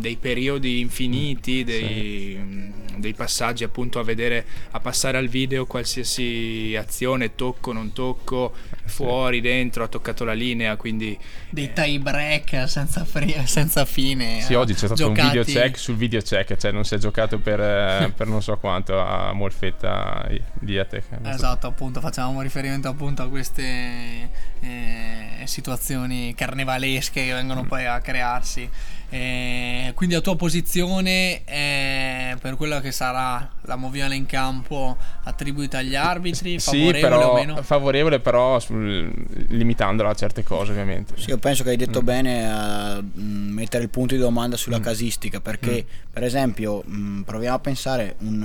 dei 0.00 0.16
periodi 0.16 0.80
infiniti, 0.80 1.64
dei, 1.64 2.72
dei 3.00 3.14
passaggi 3.14 3.64
appunto 3.64 3.98
a 3.98 4.04
vedere, 4.04 4.44
a 4.70 4.80
passare 4.80 5.18
al 5.18 5.28
video 5.28 5.66
qualsiasi 5.66 6.76
azione, 6.78 7.34
tocco, 7.34 7.72
non 7.72 7.92
tocco, 7.92 8.54
fuori, 8.84 9.40
dentro, 9.40 9.84
ha 9.84 9.88
toccato 9.88 10.24
la 10.24 10.32
linea, 10.32 10.76
quindi 10.76 11.18
dei 11.50 11.72
tie 11.72 11.98
break 11.98 12.68
senza, 12.68 13.04
fri- 13.04 13.46
senza 13.46 13.84
fine 13.84 14.40
Sì, 14.40 14.52
eh, 14.52 14.56
oggi 14.56 14.72
c'è 14.74 14.86
stato 14.86 15.08
un 15.08 15.14
giocati- 15.14 15.38
video 15.38 15.44
check 15.60 15.78
sul 15.78 15.96
video 15.96 16.20
check, 16.20 16.56
cioè 16.56 16.72
non 16.72 16.84
si 16.84 16.94
è 16.94 16.98
giocato 16.98 17.38
per, 17.38 17.60
eh, 17.60 18.12
per 18.16 18.26
non 18.26 18.42
so 18.42 18.56
quanto 18.58 18.98
a 19.00 19.32
Molfetta 19.32 20.26
I- 20.30 20.42
Diatec. 20.60 21.04
Esatto, 21.24 21.66
appunto, 21.66 22.00
facevamo 22.00 22.40
riferimento 22.42 22.88
appunto 22.88 23.22
a 23.22 23.28
queste 23.28 24.30
eh, 24.60 25.42
situazioni 25.44 26.34
carnevalesche 26.34 27.24
che 27.26 27.32
vengono 27.32 27.64
poi 27.64 27.86
a 27.86 28.00
crearsi. 28.00 28.68
Eh, 29.10 29.92
quindi 29.94 30.14
la 30.14 30.20
tua 30.20 30.36
posizione 30.36 31.42
è 31.44 32.36
per 32.40 32.56
quella 32.56 32.80
che 32.80 32.92
sarà 32.92 33.48
la 33.62 33.76
moviola 33.76 34.12
in 34.14 34.26
campo 34.26 34.96
attribuita 35.24 35.78
agli 35.78 35.94
arbitri, 35.94 36.58
Sì, 36.60 36.70
favorevole 36.90 37.00
però, 37.00 37.30
o 37.30 37.34
meno? 37.34 37.62
favorevole 37.62 38.20
però 38.20 38.60
sul- 38.60 39.10
limitandola 39.48 40.10
a 40.10 40.14
certe 40.14 40.42
cose 40.42 40.72
ovviamente. 40.72 41.14
Sì, 41.16 41.30
io 41.30 41.38
penso 41.38 41.62
che 41.62 41.70
hai 41.70 41.76
Mm. 41.76 41.78
detto 41.78 42.02
bene 42.02 42.50
a 42.50 43.00
mm, 43.02 43.50
mettere 43.52 43.82
il 43.84 43.88
punto 43.88 44.14
di 44.14 44.20
domanda 44.20 44.56
sulla 44.56 44.80
casistica 44.80 45.40
perché 45.40 45.84
Mm. 45.86 46.12
per 46.12 46.22
esempio 46.24 46.82
mm, 46.86 47.22
proviamo 47.22 47.56
a 47.56 47.60
pensare 47.60 48.16
un, 48.20 48.42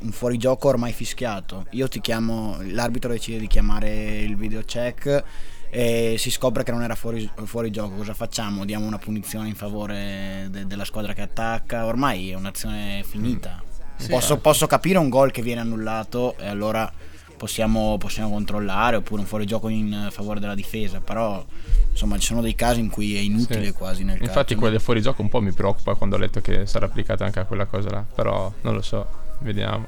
eh, 0.00 0.04
un 0.04 0.12
fuorigioco 0.12 0.68
ormai 0.68 0.92
fischiato 0.92 1.66
io 1.70 1.88
ti 1.88 2.00
chiamo 2.00 2.56
l'arbitro 2.70 3.10
decide 3.12 3.38
di 3.38 3.46
chiamare 3.46 4.20
il 4.20 4.36
video 4.36 4.62
check 4.64 5.24
e 5.70 6.16
si 6.18 6.30
scopre 6.30 6.64
che 6.64 6.72
non 6.72 6.82
era 6.82 6.94
fuori, 6.96 7.28
fuori 7.44 7.70
gioco 7.70 7.96
cosa 7.96 8.12
facciamo? 8.14 8.64
diamo 8.64 8.86
una 8.86 8.98
punizione 8.98 9.48
in 9.48 9.54
favore 9.54 10.48
de- 10.50 10.66
della 10.66 10.84
squadra 10.84 11.12
che 11.12 11.22
attacca 11.22 11.86
ormai 11.86 12.30
è 12.30 12.34
un'azione 12.34 13.02
finita 13.06 13.62
Sì. 13.96 14.08
posso, 14.08 14.38
posso 14.38 14.66
capire 14.66 14.98
un 14.98 15.08
gol 15.08 15.30
che 15.30 15.42
viene 15.42 15.60
annullato 15.60 16.36
e 16.38 16.46
allora 16.48 16.90
possiamo, 17.36 17.96
possiamo 17.98 18.30
controllare 18.30 18.96
oppure 18.96 19.20
un 19.22 19.26
fuorigioco 19.26 19.68
in 19.68 20.08
favore 20.10 20.40
della 20.40 20.54
difesa 20.54 21.00
però 21.00 21.44
insomma 21.90 22.18
ci 22.18 22.26
sono 22.26 22.40
dei 22.42 22.54
casi 22.54 22.80
in 22.80 22.90
cui 22.90 23.16
è 23.16 23.20
inutile 23.20 23.66
Sì. 23.66 23.72
quasi 23.72 24.02
nel 24.04 24.16
Infatti 24.16 24.32
calcio. 24.34 24.54
quella 24.56 24.72
del 24.72 24.80
fuorigioco 24.80 25.22
un 25.22 25.28
po' 25.28 25.40
mi 25.40 25.52
preoccupa 25.52 25.94
quando 25.94 26.16
ho 26.16 26.18
letto 26.18 26.40
che 26.40 26.66
sarà 26.66 26.86
applicata 26.86 27.24
anche 27.24 27.38
a 27.40 27.44
quella 27.44 27.64
cosa 27.66 27.90
là, 27.90 28.04
però 28.14 28.52
non 28.62 28.74
lo 28.74 28.82
so, 28.82 29.06
vediamo. 29.40 29.86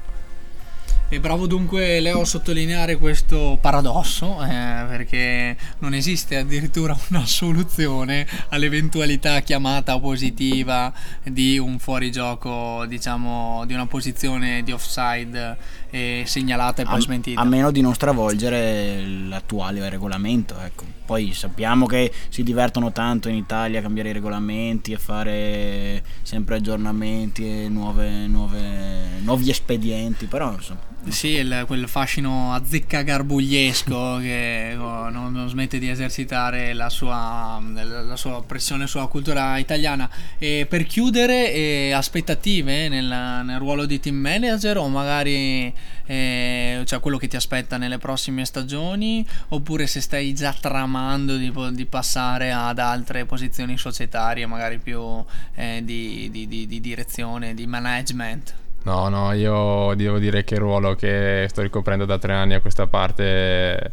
E 1.09 1.19
bravo 1.19 1.45
dunque 1.45 1.99
Leo 1.99 2.21
a 2.21 2.25
sottolineare 2.25 2.97
questo 2.97 3.59
paradosso, 3.61 4.43
eh, 4.43 4.47
perché 4.47 5.55
non 5.79 5.93
esiste 5.93 6.37
addirittura 6.37 6.97
una 7.09 7.25
soluzione 7.27 8.25
all'eventualità 8.49 9.39
chiamata 9.41 9.99
positiva 9.99 10.91
di 11.21 11.59
un 11.59 11.77
fuorigioco, 11.77 12.85
diciamo, 12.87 13.63
di 13.65 13.75
una 13.75 13.85
posizione 13.85 14.63
di 14.63 14.71
offside 14.71 15.55
eh, 15.93 16.23
segnalata 16.25 16.81
e 16.81 16.85
poi 16.85 16.97
a, 16.97 16.99
smentita. 17.01 17.39
a 17.39 17.43
meno 17.45 17.69
di 17.69 17.79
non 17.81 17.93
stravolgere 17.93 19.05
l'attuale 19.05 19.87
regolamento 19.89 20.59
ecco. 20.59 20.85
poi 21.05 21.33
sappiamo 21.33 21.85
che 21.85 22.11
si 22.29 22.41
divertono 22.41 22.91
tanto 22.91 23.29
in 23.29 23.35
Italia 23.35 23.77
a 23.77 23.81
cambiare 23.83 24.09
i 24.09 24.13
regolamenti 24.13 24.95
a 24.95 24.97
fare 24.97 26.03
sempre 26.23 26.55
aggiornamenti 26.55 27.65
e 27.65 27.69
nuove, 27.69 28.25
nuove- 28.25 29.19
nuovi 29.21 29.51
espedienti 29.51 30.25
però 30.25 30.53
insomma 30.53 30.91
Sì, 31.09 31.27
il- 31.31 31.65
quel 31.67 31.87
fascino 31.89 32.53
azzeccagarbugliesco 32.53 34.17
che 34.23 34.75
oh, 34.79 35.09
non, 35.09 35.33
non 35.33 35.49
smette 35.49 35.77
di 35.77 35.89
esercitare 35.89 36.73
la 36.73 36.89
sua, 36.89 37.61
la 37.73 38.15
sua 38.15 38.41
pressione 38.41 38.87
sulla 38.87 39.07
cultura 39.07 39.57
italiana. 39.57 40.09
E 40.39 40.65
per 40.67 40.85
chiudere, 40.85 41.51
eh, 41.53 41.91
aspettative 41.91 42.87
nel, 42.87 43.05
nel 43.43 43.57
ruolo 43.59 43.85
di 43.85 43.99
team 43.99 44.15
manager 44.15 44.77
o 44.77 44.87
magari 44.87 45.73
eh, 46.05 46.81
cioè 46.85 46.99
quello 46.99 47.17
che 47.17 47.27
ti 47.27 47.35
aspetta 47.35 47.77
nelle 47.77 47.97
prossime 47.97 48.45
stagioni 48.45 49.25
oppure 49.49 49.87
se 49.87 50.01
stai 50.01 50.33
già 50.33 50.53
tramando 50.53 51.37
di, 51.37 51.51
di 51.71 51.85
passare 51.85 52.51
ad 52.51 52.79
altre 52.79 53.25
posizioni 53.25 53.77
societarie, 53.77 54.45
magari 54.45 54.79
più 54.79 55.23
eh, 55.55 55.81
di, 55.83 56.29
di- 56.31 56.47
di- 56.47 56.67
di 56.67 56.81
direzione, 56.81 57.53
di 57.53 57.65
management. 57.67 58.53
No, 58.83 59.07
no, 59.07 59.31
io 59.31 59.93
devo 59.95 60.19
dire 60.19 60.43
che 60.43 60.55
il 60.55 60.59
ruolo 60.59 60.93
che 60.95 61.45
sto 61.49 61.61
ricoprendo 61.61 62.03
da 62.03 62.17
tre 62.17 62.33
anni 62.33 62.53
a 62.53 62.59
questa 62.59 62.85
parte 62.85 63.91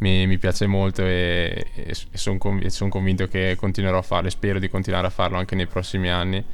mi, 0.00 0.26
mi 0.26 0.38
piace 0.38 0.66
molto 0.66 1.02
e, 1.02 1.66
sono 2.12 2.88
convinto 2.88 3.26
che 3.26 3.56
continuerò 3.58 3.98
a 3.98 4.02
farlo 4.02 4.28
e 4.28 4.30
spero 4.30 4.58
di 4.58 4.68
continuare 4.68 5.06
a 5.06 5.10
farlo 5.10 5.38
anche 5.38 5.54
nei 5.54 5.66
prossimi 5.66 6.10
anni 6.10 6.44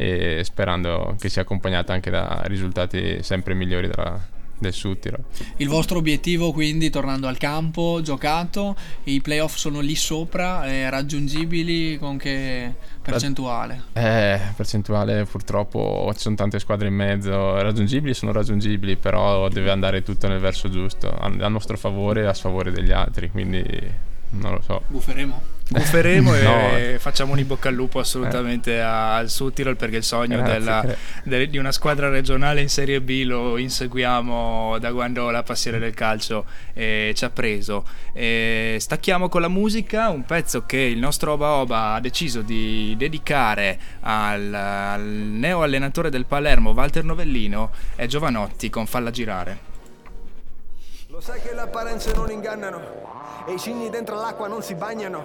e 0.00 0.40
sperando 0.44 1.14
che 1.18 1.28
sia 1.28 1.42
accompagnata 1.42 1.92
anche 1.92 2.08
da 2.08 2.40
risultati 2.46 3.22
sempre 3.22 3.52
migliori 3.52 3.86
della, 3.86 4.18
del 4.56 4.72
Suttirol. 4.72 5.22
Il 5.56 5.68
vostro 5.68 5.98
obiettivo 5.98 6.52
quindi, 6.52 6.88
tornando 6.88 7.26
al 7.26 7.36
campo, 7.36 8.00
giocato, 8.02 8.74
i 9.04 9.20
playoff 9.20 9.56
sono 9.56 9.80
lì 9.80 9.94
sopra, 9.94 10.64
eh, 10.66 10.88
raggiungibili 10.88 11.98
con 11.98 12.16
che 12.16 12.72
percentuale? 13.02 13.82
Eh, 13.92 14.40
percentuale 14.56 15.24
purtroppo 15.24 16.10
ci 16.14 16.20
sono 16.20 16.34
tante 16.34 16.58
squadre 16.58 16.88
in 16.88 16.94
mezzo, 16.94 17.60
raggiungibili 17.60 18.14
sono 18.14 18.32
raggiungibili, 18.32 18.96
però 18.96 19.48
deve 19.50 19.70
andare 19.70 20.02
tutto 20.02 20.28
nel 20.28 20.40
verso 20.40 20.70
giusto, 20.70 21.10
a, 21.10 21.26
a 21.26 21.48
nostro 21.48 21.76
favore 21.76 22.22
e 22.22 22.26
a 22.26 22.32
sfavore 22.32 22.70
degli 22.70 22.90
altri, 22.90 23.30
quindi 23.30 24.08
non 24.30 24.52
lo 24.52 24.60
so. 24.62 24.82
Bufferemo? 24.86 25.42
Bufferemo 25.70 26.34
e 26.34 26.42
No. 26.42 26.98
facciamo 26.98 27.32
un 27.32 27.38
in 27.38 27.46
bocca 27.46 27.68
al 27.68 27.76
lupo 27.76 28.00
assolutamente 28.00 28.80
al 28.80 29.30
Suttirol 29.30 29.76
perché 29.76 29.98
il 29.98 30.02
sogno 30.02 30.38
Grazie, 30.38 30.52
della- 30.58 30.96
de- 31.22 31.48
di 31.48 31.58
una 31.58 31.70
squadra 31.70 32.08
regionale 32.08 32.60
in 32.60 32.68
Serie 32.68 33.00
B 33.00 33.22
lo 33.24 33.56
inseguiamo 33.56 34.78
da 34.80 34.92
quando 34.92 35.30
la 35.30 35.44
passione 35.44 35.78
del 35.78 35.94
calcio 35.94 36.44
eh, 36.74 37.12
ci 37.14 37.24
ha 37.24 37.30
preso. 37.30 37.84
E 38.12 38.78
stacchiamo 38.80 39.28
con 39.28 39.42
la 39.42 39.48
musica, 39.48 40.08
un 40.08 40.24
pezzo 40.24 40.66
che 40.66 40.78
il 40.78 40.98
nostro 40.98 41.32
Oba 41.34 41.48
Oba 41.50 41.92
ha 41.94 42.00
deciso 42.00 42.42
di 42.42 42.94
dedicare 42.98 43.78
al, 44.00 44.52
al 44.52 45.02
neo 45.04 45.62
allenatore 45.62 46.10
del 46.10 46.24
Palermo, 46.26 46.70
Walter 46.70 47.04
Novellino, 47.04 47.70
è 47.94 48.06
Giovanotti 48.06 48.70
con 48.70 48.86
Falla 48.86 49.12
Girare. 49.12 49.68
Lo 51.20 51.26
sai 51.26 51.42
che 51.42 51.52
le 51.52 51.60
apparenze 51.60 52.14
non 52.14 52.30
ingannano 52.30 52.80
e 53.46 53.52
i 53.52 53.58
cigni 53.58 53.90
dentro 53.90 54.18
l'acqua 54.18 54.48
non 54.48 54.62
si 54.62 54.74
bagnano. 54.74 55.22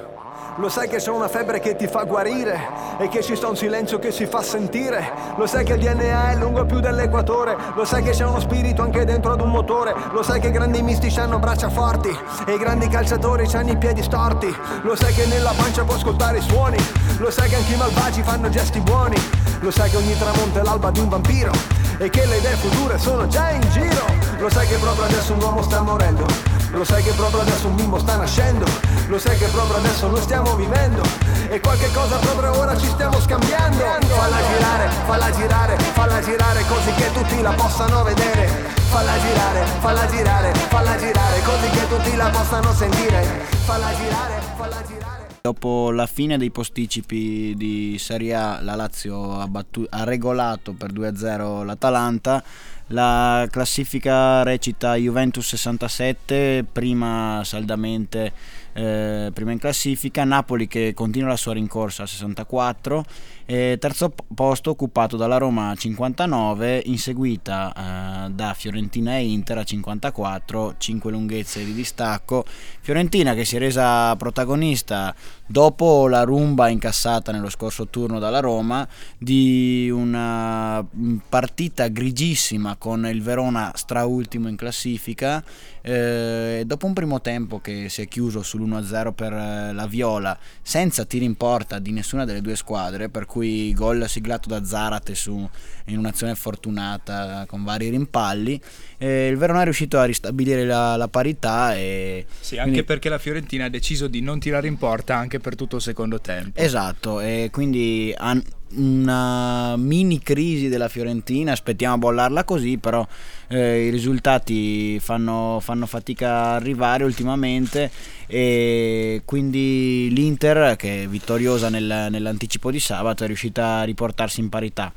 Lo 0.57 0.67
sai 0.67 0.89
che 0.89 0.97
c'è 0.97 1.09
una 1.09 1.29
febbre 1.29 1.61
che 1.61 1.77
ti 1.77 1.87
fa 1.87 2.03
guarire 2.03 2.59
e 2.97 3.07
che 3.07 3.23
ci 3.23 3.33
sta 3.33 3.47
un 3.47 3.55
silenzio 3.55 3.97
che 3.97 4.11
si 4.11 4.25
fa 4.25 4.41
sentire. 4.41 5.09
Lo 5.37 5.47
sai 5.47 5.63
che 5.63 5.75
il 5.75 5.79
DNA 5.79 6.31
è 6.31 6.35
lungo 6.35 6.65
più 6.65 6.81
dell'equatore. 6.81 7.55
Lo 7.75 7.85
sai 7.85 8.03
che 8.03 8.11
c'è 8.11 8.25
uno 8.25 8.41
spirito 8.41 8.81
anche 8.81 9.05
dentro 9.05 9.31
ad 9.31 9.39
un 9.39 9.49
motore. 9.49 9.95
Lo 10.11 10.21
sai 10.21 10.41
che 10.41 10.47
i 10.47 10.51
grandi 10.51 10.81
mistici 10.81 11.17
hanno 11.17 11.39
braccia 11.39 11.69
forti 11.69 12.13
e 12.45 12.53
i 12.53 12.57
grandi 12.57 12.89
calciatori 12.89 13.47
hanno 13.53 13.71
i 13.71 13.77
piedi 13.77 14.03
storti. 14.03 14.53
Lo 14.81 14.97
sai 14.97 15.13
che 15.13 15.25
nella 15.27 15.53
pancia 15.55 15.85
può 15.85 15.95
ascoltare 15.95 16.39
i 16.39 16.41
suoni. 16.41 16.77
Lo 17.19 17.31
sai 17.31 17.47
che 17.47 17.55
anche 17.55 17.71
i 17.71 17.77
malvagi 17.77 18.21
fanno 18.21 18.49
gesti 18.49 18.81
buoni. 18.81 19.15
Lo 19.61 19.71
sai 19.71 19.89
che 19.89 19.95
ogni 19.95 20.17
tramonto 20.17 20.59
è 20.59 20.61
l'alba 20.61 20.91
di 20.91 20.99
un 20.99 21.07
vampiro 21.07 21.53
e 21.99 22.09
che 22.09 22.25
le 22.25 22.35
idee 22.35 22.55
future 22.55 22.97
sono 22.97 23.27
già 23.27 23.51
in 23.51 23.61
giro. 23.69 24.24
Lo 24.45 24.51
sai 24.51 24.67
che 24.67 24.77
proprio 24.77 25.05
adesso 25.05 25.33
un 25.33 25.41
uomo 25.41 25.63
sta 25.63 25.81
morendo. 25.81 26.23
Lo 26.69 26.83
sai 26.83 27.01
che 27.01 27.13
proprio 27.13 27.41
adesso 27.41 27.65
un 27.65 27.73
bimbo 27.73 27.97
sta 27.97 28.15
nascendo. 28.15 28.63
Lo 29.07 29.17
sai 29.17 29.35
che 29.39 29.47
proprio 29.47 29.77
adesso 29.77 30.07
noi 30.07 30.21
stiamo 30.21 30.55
vivendo. 30.55 31.01
E 31.49 31.59
qualche 31.59 31.89
cosa 31.91 32.17
proprio 32.17 32.55
ora 32.55 32.77
ci 32.77 32.85
stiamo 32.85 33.19
scambiando. 33.19 33.79
Falla 33.79 34.37
girare, 34.47 34.89
falla 35.07 35.31
girare, 35.31 35.77
falla 35.79 36.21
girare 36.21 36.63
così 36.67 36.91
che 36.91 37.11
tutti 37.11 37.41
la 37.41 37.53
possano 37.53 38.03
vedere. 38.03 38.45
Falla 38.91 39.17
girare, 39.17 39.65
falla 39.79 40.07
girare, 40.07 40.53
falla 40.53 40.95
girare 40.95 41.41
così 41.41 41.69
che 41.71 41.87
tutti 41.87 42.15
la 42.15 42.29
possano 42.29 42.71
sentire. 42.71 43.23
Falla 43.65 43.91
girare, 43.95 44.41
falla 44.55 44.83
girare. 44.87 45.25
Dopo 45.41 45.89
la 45.89 46.05
fine 46.05 46.37
dei 46.37 46.51
posticipi 46.51 47.53
di 47.55 47.97
Serie 47.99 48.35
A, 48.35 48.61
la 48.61 48.75
Lazio 48.75 49.39
ha, 49.39 49.47
battu- 49.47 49.87
ha 49.89 50.03
regolato 50.03 50.73
per 50.73 50.91
2-0 50.91 51.63
l'Atalanta. 51.63 52.43
La 52.89 53.47
classifica 53.49 54.43
recita 54.43 54.95
Juventus 54.95 55.47
67, 55.47 56.65
prima 56.71 57.41
saldamente 57.43 58.31
eh, 58.73 59.31
prima 59.33 59.51
in 59.53 59.57
classifica, 59.57 60.25
Napoli 60.25 60.67
che 60.67 60.93
continua 60.93 61.29
la 61.29 61.37
sua 61.37 61.53
rincorsa 61.53 62.03
a 62.03 62.07
64, 62.07 63.05
e 63.45 63.77
terzo 63.79 64.13
posto 64.33 64.71
occupato 64.71 65.17
dalla 65.17 65.37
Roma 65.37 65.69
a 65.69 65.75
59, 65.75 66.81
inseguita 66.85 68.25
eh, 68.25 68.29
da 68.31 68.53
Fiorentina 68.53 69.17
e 69.17 69.27
Inter 69.27 69.59
a 69.59 69.63
54, 69.63 70.75
5 70.77 71.11
lunghezze 71.11 71.63
di 71.63 71.73
distacco. 71.73 72.43
Fiorentina 72.81 73.33
che 73.33 73.45
si 73.45 73.55
è 73.55 73.59
resa 73.59 74.15
protagonista 74.15 75.13
dopo 75.45 76.07
la 76.07 76.23
rumba 76.23 76.69
incassata 76.69 77.31
nello 77.31 77.49
scorso 77.49 77.87
turno 77.87 78.17
dalla 78.17 78.39
Roma 78.39 78.87
di 79.17 79.89
una 79.91 80.81
mm, 80.81 81.17
partita 81.29 81.87
grigissima 81.87 82.75
con 82.77 83.05
il 83.05 83.21
Verona 83.21 83.71
straultimo 83.75 84.47
in 84.47 84.55
classifica 84.55 85.43
eh, 85.81 86.63
dopo 86.65 86.87
un 86.87 86.93
primo 86.93 87.21
tempo 87.21 87.59
che 87.59 87.89
si 87.89 88.01
è 88.01 88.07
chiuso 88.07 88.39
sull'1-0 88.39 89.13
per 89.13 89.33
eh, 89.33 89.71
la 89.71 89.85
Viola 89.85 90.35
senza 90.63 91.05
tiri 91.05 91.25
in 91.25 91.35
porta 91.35 91.77
di 91.77 91.91
nessuna 91.91 92.25
delle 92.25 92.41
due 92.41 92.55
squadre 92.55 93.09
per 93.09 93.27
cui 93.27 93.34
gol 93.75 94.05
siglato 94.07 94.47
da 94.49 94.63
Zarate 94.63 95.15
su, 95.15 95.47
in 95.85 95.97
un'azione 95.97 96.35
fortunata 96.35 97.45
con 97.47 97.63
vari 97.63 97.89
rimpalli 97.89 98.59
eh, 98.97 99.27
il 99.27 99.37
Verona 99.37 99.61
è 99.61 99.63
riuscito 99.65 99.99
a 99.99 100.05
ristabilire 100.05 100.65
la, 100.65 100.95
la 100.95 101.07
parità 101.07 101.75
e 101.75 102.25
Sì, 102.39 102.55
anche 102.57 102.69
quindi- 102.69 102.83
perché 102.85 103.09
la 103.09 103.17
Fiorentina 103.17 103.65
ha 103.65 103.69
deciso 103.69 104.07
di 104.07 104.21
non 104.21 104.39
tirare 104.39 104.67
in 104.67 104.77
porta 104.77 105.15
anche 105.15 105.39
per 105.39 105.55
tutto 105.55 105.75
il 105.77 105.81
secondo 105.81 106.19
tempo. 106.21 106.59
Esatto, 106.61 107.19
e 107.19 107.49
quindi 107.51 108.13
han- 108.17 108.43
una 108.73 109.75
mini 109.77 110.19
crisi 110.19 110.67
della 110.67 110.89
Fiorentina, 110.89 111.51
aspettiamo 111.51 111.95
a 111.95 111.97
bollarla 111.97 112.43
così, 112.43 112.77
però 112.77 113.05
eh, 113.47 113.85
i 113.85 113.89
risultati 113.89 114.99
fanno, 114.99 115.59
fanno 115.61 115.85
fatica 115.85 116.29
a 116.29 116.55
arrivare 116.55 117.03
ultimamente 117.03 117.91
e 118.27 119.21
quindi 119.23 120.09
l'Inter 120.11 120.75
che 120.75 121.03
è 121.03 121.07
vittoriosa 121.07 121.69
nel- 121.69 122.07
nell'anticipo 122.09 122.71
di 122.71 122.79
sabato 122.79 123.23
è 123.23 123.27
riuscita 123.27 123.77
a 123.77 123.83
riportarsi 123.83 124.39
in 124.39 124.49
parità. 124.49 124.91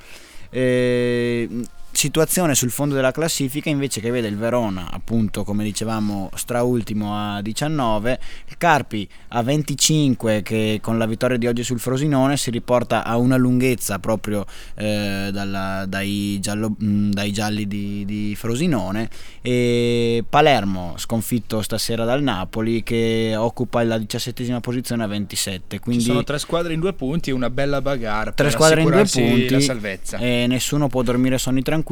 Eh, 0.51 1.49
situazione 1.91 2.55
sul 2.55 2.71
fondo 2.71 2.95
della 2.95 3.11
classifica 3.11 3.69
invece 3.71 4.01
che 4.01 4.11
vede 4.13 4.29
il 4.29 4.37
Verona 4.37 4.89
appunto 4.93 5.43
come 5.43 5.65
dicevamo 5.65 6.31
straultimo 6.35 7.13
a 7.17 7.43
19 7.43 8.21
il 8.49 8.57
Carpi 8.57 9.09
a 9.29 9.43
25 9.43 10.43
che 10.43 10.79
con 10.81 10.97
la 10.97 11.07
vittoria 11.07 11.37
di 11.37 11.49
oggi 11.49 11.65
sul 11.65 11.81
Frosinone 11.81 12.37
si 12.37 12.51
riporta 12.53 13.03
a 13.05 13.17
una 13.17 13.37
lunghezza 13.37 13.99
proprio 13.99 14.45
eh, 14.77 15.31
dalla- 15.33 15.87
dai, 15.89 16.39
giallo- 16.41 16.77
mh, 16.79 17.11
dai 17.11 17.33
gialli 17.33 17.67
di, 17.67 18.05
di 18.05 18.35
Frosinone 18.37 19.09
e 19.43 20.23
Palermo 20.29 20.95
sconfitto 20.99 21.63
stasera 21.63 22.05
dal 22.05 22.23
Napoli 22.23 22.85
che 22.85 23.35
occupa 23.37 23.83
la 23.83 23.99
diciassettesima 23.99 24.61
posizione 24.61 25.03
a 25.03 25.09
27 25.09 25.81
quindi 25.81 26.03
Ci 26.05 26.11
sono 26.11 26.23
tre 26.23 26.39
squadre 26.39 26.75
in 26.75 26.81
due 26.81 26.93
punti 26.93 27.31
e 27.31 27.33
una 27.33 27.51
bella 27.51 27.81
bagarre 27.83 28.35
tre 28.35 28.51
squadre 28.51 28.83
in 28.83 28.91
due 28.91 29.05
punti 29.05 29.49
la 29.49 29.61
salvezza. 29.61 30.19
e 30.19 30.47
nessuno 30.47 30.87
può 30.87 31.03
dormire 31.03 31.39
sonni 31.39 31.61
tranquilli 31.63 31.87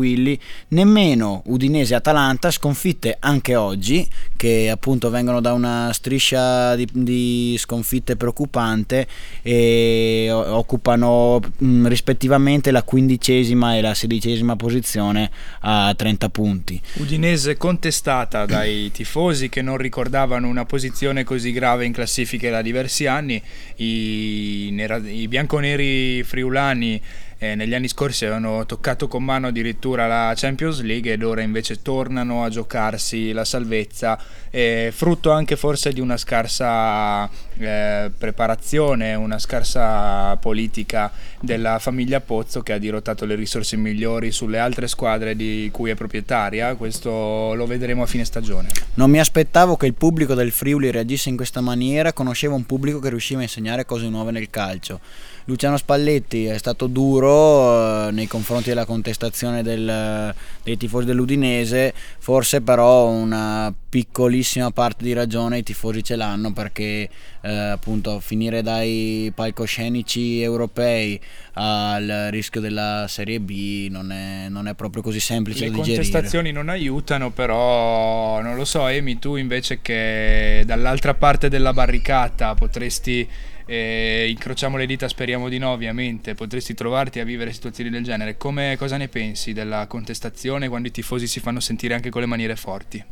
nemmeno 0.68 1.42
Udinese 1.46 1.94
e 1.94 1.96
Atalanta 1.96 2.50
sconfitte 2.50 3.16
anche 3.18 3.56
oggi 3.56 4.08
che 4.36 4.68
appunto 4.70 5.10
vengono 5.10 5.40
da 5.40 5.52
una 5.52 5.90
striscia 5.92 6.74
di, 6.76 6.86
di 6.92 7.56
sconfitte 7.58 8.16
preoccupante 8.16 9.06
e 9.42 10.28
occupano 10.30 11.40
mh, 11.58 11.86
rispettivamente 11.88 12.70
la 12.70 12.82
quindicesima 12.82 13.76
e 13.76 13.80
la 13.80 13.94
sedicesima 13.94 14.56
posizione 14.56 15.30
a 15.60 15.94
30 15.96 16.28
punti 16.28 16.80
Udinese 16.94 17.56
contestata 17.56 18.46
dai 18.46 18.90
tifosi 18.92 19.48
che 19.48 19.62
non 19.62 19.76
ricordavano 19.76 20.48
una 20.48 20.64
posizione 20.64 21.24
così 21.24 21.52
grave 21.52 21.84
in 21.84 21.92
classifica 21.92 22.50
da 22.50 22.62
diversi 22.62 23.06
anni. 23.06 23.40
I, 23.76 24.70
nera- 24.72 24.96
i 24.96 25.28
bianconeri 25.28 26.22
friulani 26.22 27.00
eh, 27.38 27.54
negli 27.54 27.74
anni 27.74 27.88
scorsi 27.88 28.24
avevano 28.24 28.64
toccato 28.64 29.08
con 29.08 29.22
mano 29.22 29.48
addirittura 29.48 30.06
la 30.06 30.32
Champions 30.34 30.80
League 30.80 31.12
ed 31.12 31.22
ora 31.22 31.42
invece 31.42 31.82
tornano 31.82 32.44
a 32.44 32.48
giocarsi 32.48 33.32
la 33.32 33.44
salvezza, 33.44 34.18
eh, 34.50 34.90
frutto 34.94 35.30
anche 35.32 35.56
forse 35.56 35.92
di 35.92 36.00
una 36.00 36.16
scarsa 36.16 37.28
eh, 37.58 38.10
preparazione, 38.16 39.14
una 39.14 39.38
scarsa 39.38 40.36
politica 40.36 41.12
della 41.40 41.78
famiglia 41.78 42.20
Pozzo 42.20 42.62
che 42.62 42.72
ha 42.72 42.78
dirottato 42.78 43.26
le 43.26 43.34
risorse 43.34 43.76
migliori 43.76 44.32
sulle 44.32 44.58
altre 44.58 44.88
squadre 44.88 45.36
di 45.36 45.68
cui 45.72 45.90
è 45.90 45.94
proprietaria. 45.94 46.74
Questo 46.74 47.52
lo 47.54 47.66
vedremo 47.66 48.02
a 48.02 48.06
fine 48.06 48.24
stagione. 48.24 48.70
Non 48.94 49.10
mi 49.10 49.20
aspettavo 49.20 49.76
che 49.76 49.86
il 49.86 49.94
pubblico 49.94 50.34
del 50.34 50.52
Friuli 50.52 50.90
reagisse 50.90 51.28
in 51.28 51.36
questa 51.36 51.60
maniera, 51.60 52.14
conoscevo 52.14 52.54
un 52.54 52.64
pubblico 52.64 52.98
che 52.98 53.10
riusciva 53.10 53.40
a 53.40 53.42
insegnare 53.42 53.84
cose 53.84 54.08
nuove 54.08 54.30
nel 54.30 54.48
calcio. 54.48 55.00
Luciano 55.48 55.76
Spalletti 55.76 56.46
è 56.46 56.58
stato 56.58 56.88
duro 56.88 58.08
eh, 58.08 58.10
nei 58.10 58.26
confronti 58.26 58.68
della 58.68 58.84
contestazione 58.84 59.62
del- 59.62 60.34
dei 60.64 60.76
tifosi 60.76 61.06
dell'Udinese, 61.06 61.94
forse 62.18 62.60
però 62.62 63.06
una 63.06 63.72
piccolissima 63.88 64.72
parte 64.72 65.04
di 65.04 65.12
ragione 65.12 65.58
i 65.58 65.62
tifosi 65.62 66.02
ce 66.02 66.16
l'hanno 66.16 66.52
perché 66.52 67.08
eh, 67.42 67.48
appunto 67.52 68.18
finire 68.18 68.60
dai 68.62 69.30
palcoscenici 69.32 70.42
europei 70.42 71.18
al 71.52 72.26
rischio 72.30 72.60
della 72.60 73.06
Serie 73.08 73.38
B 73.38 73.86
non 73.88 74.10
è, 74.10 74.48
non 74.48 74.66
è 74.66 74.74
proprio 74.74 75.00
così 75.02 75.20
semplice 75.20 75.60
Le 75.66 75.70
da 75.70 75.76
digerire. 75.76 76.02
contestazioni 76.02 76.50
non 76.50 76.68
aiutano, 76.68 77.30
però 77.30 78.40
non 78.42 78.56
lo 78.56 78.64
so, 78.64 78.88
Emi, 78.88 79.20
tu 79.20 79.36
invece 79.36 79.80
che 79.80 80.64
dall'altra 80.66 81.14
parte 81.14 81.48
della 81.48 81.72
barricata 81.72 82.54
potresti 82.56 83.26
eh, 83.66 84.28
incrociamo 84.30 84.76
le 84.76 84.86
dita, 84.86 85.08
speriamo 85.08 85.48
di 85.48 85.58
no 85.58 85.70
ovviamente, 85.70 86.34
potresti 86.34 86.72
trovarti 86.74 87.20
a 87.20 87.24
vivere 87.24 87.52
situazioni 87.52 87.90
del 87.90 88.04
genere. 88.04 88.36
Come, 88.36 88.76
cosa 88.78 88.96
ne 88.96 89.08
pensi 89.08 89.52
della 89.52 89.86
contestazione 89.86 90.68
quando 90.68 90.88
i 90.88 90.92
tifosi 90.92 91.26
si 91.26 91.40
fanno 91.40 91.60
sentire 91.60 91.94
anche 91.94 92.10
con 92.10 92.20
le 92.20 92.26
maniere 92.26 92.56
forti? 92.56 93.04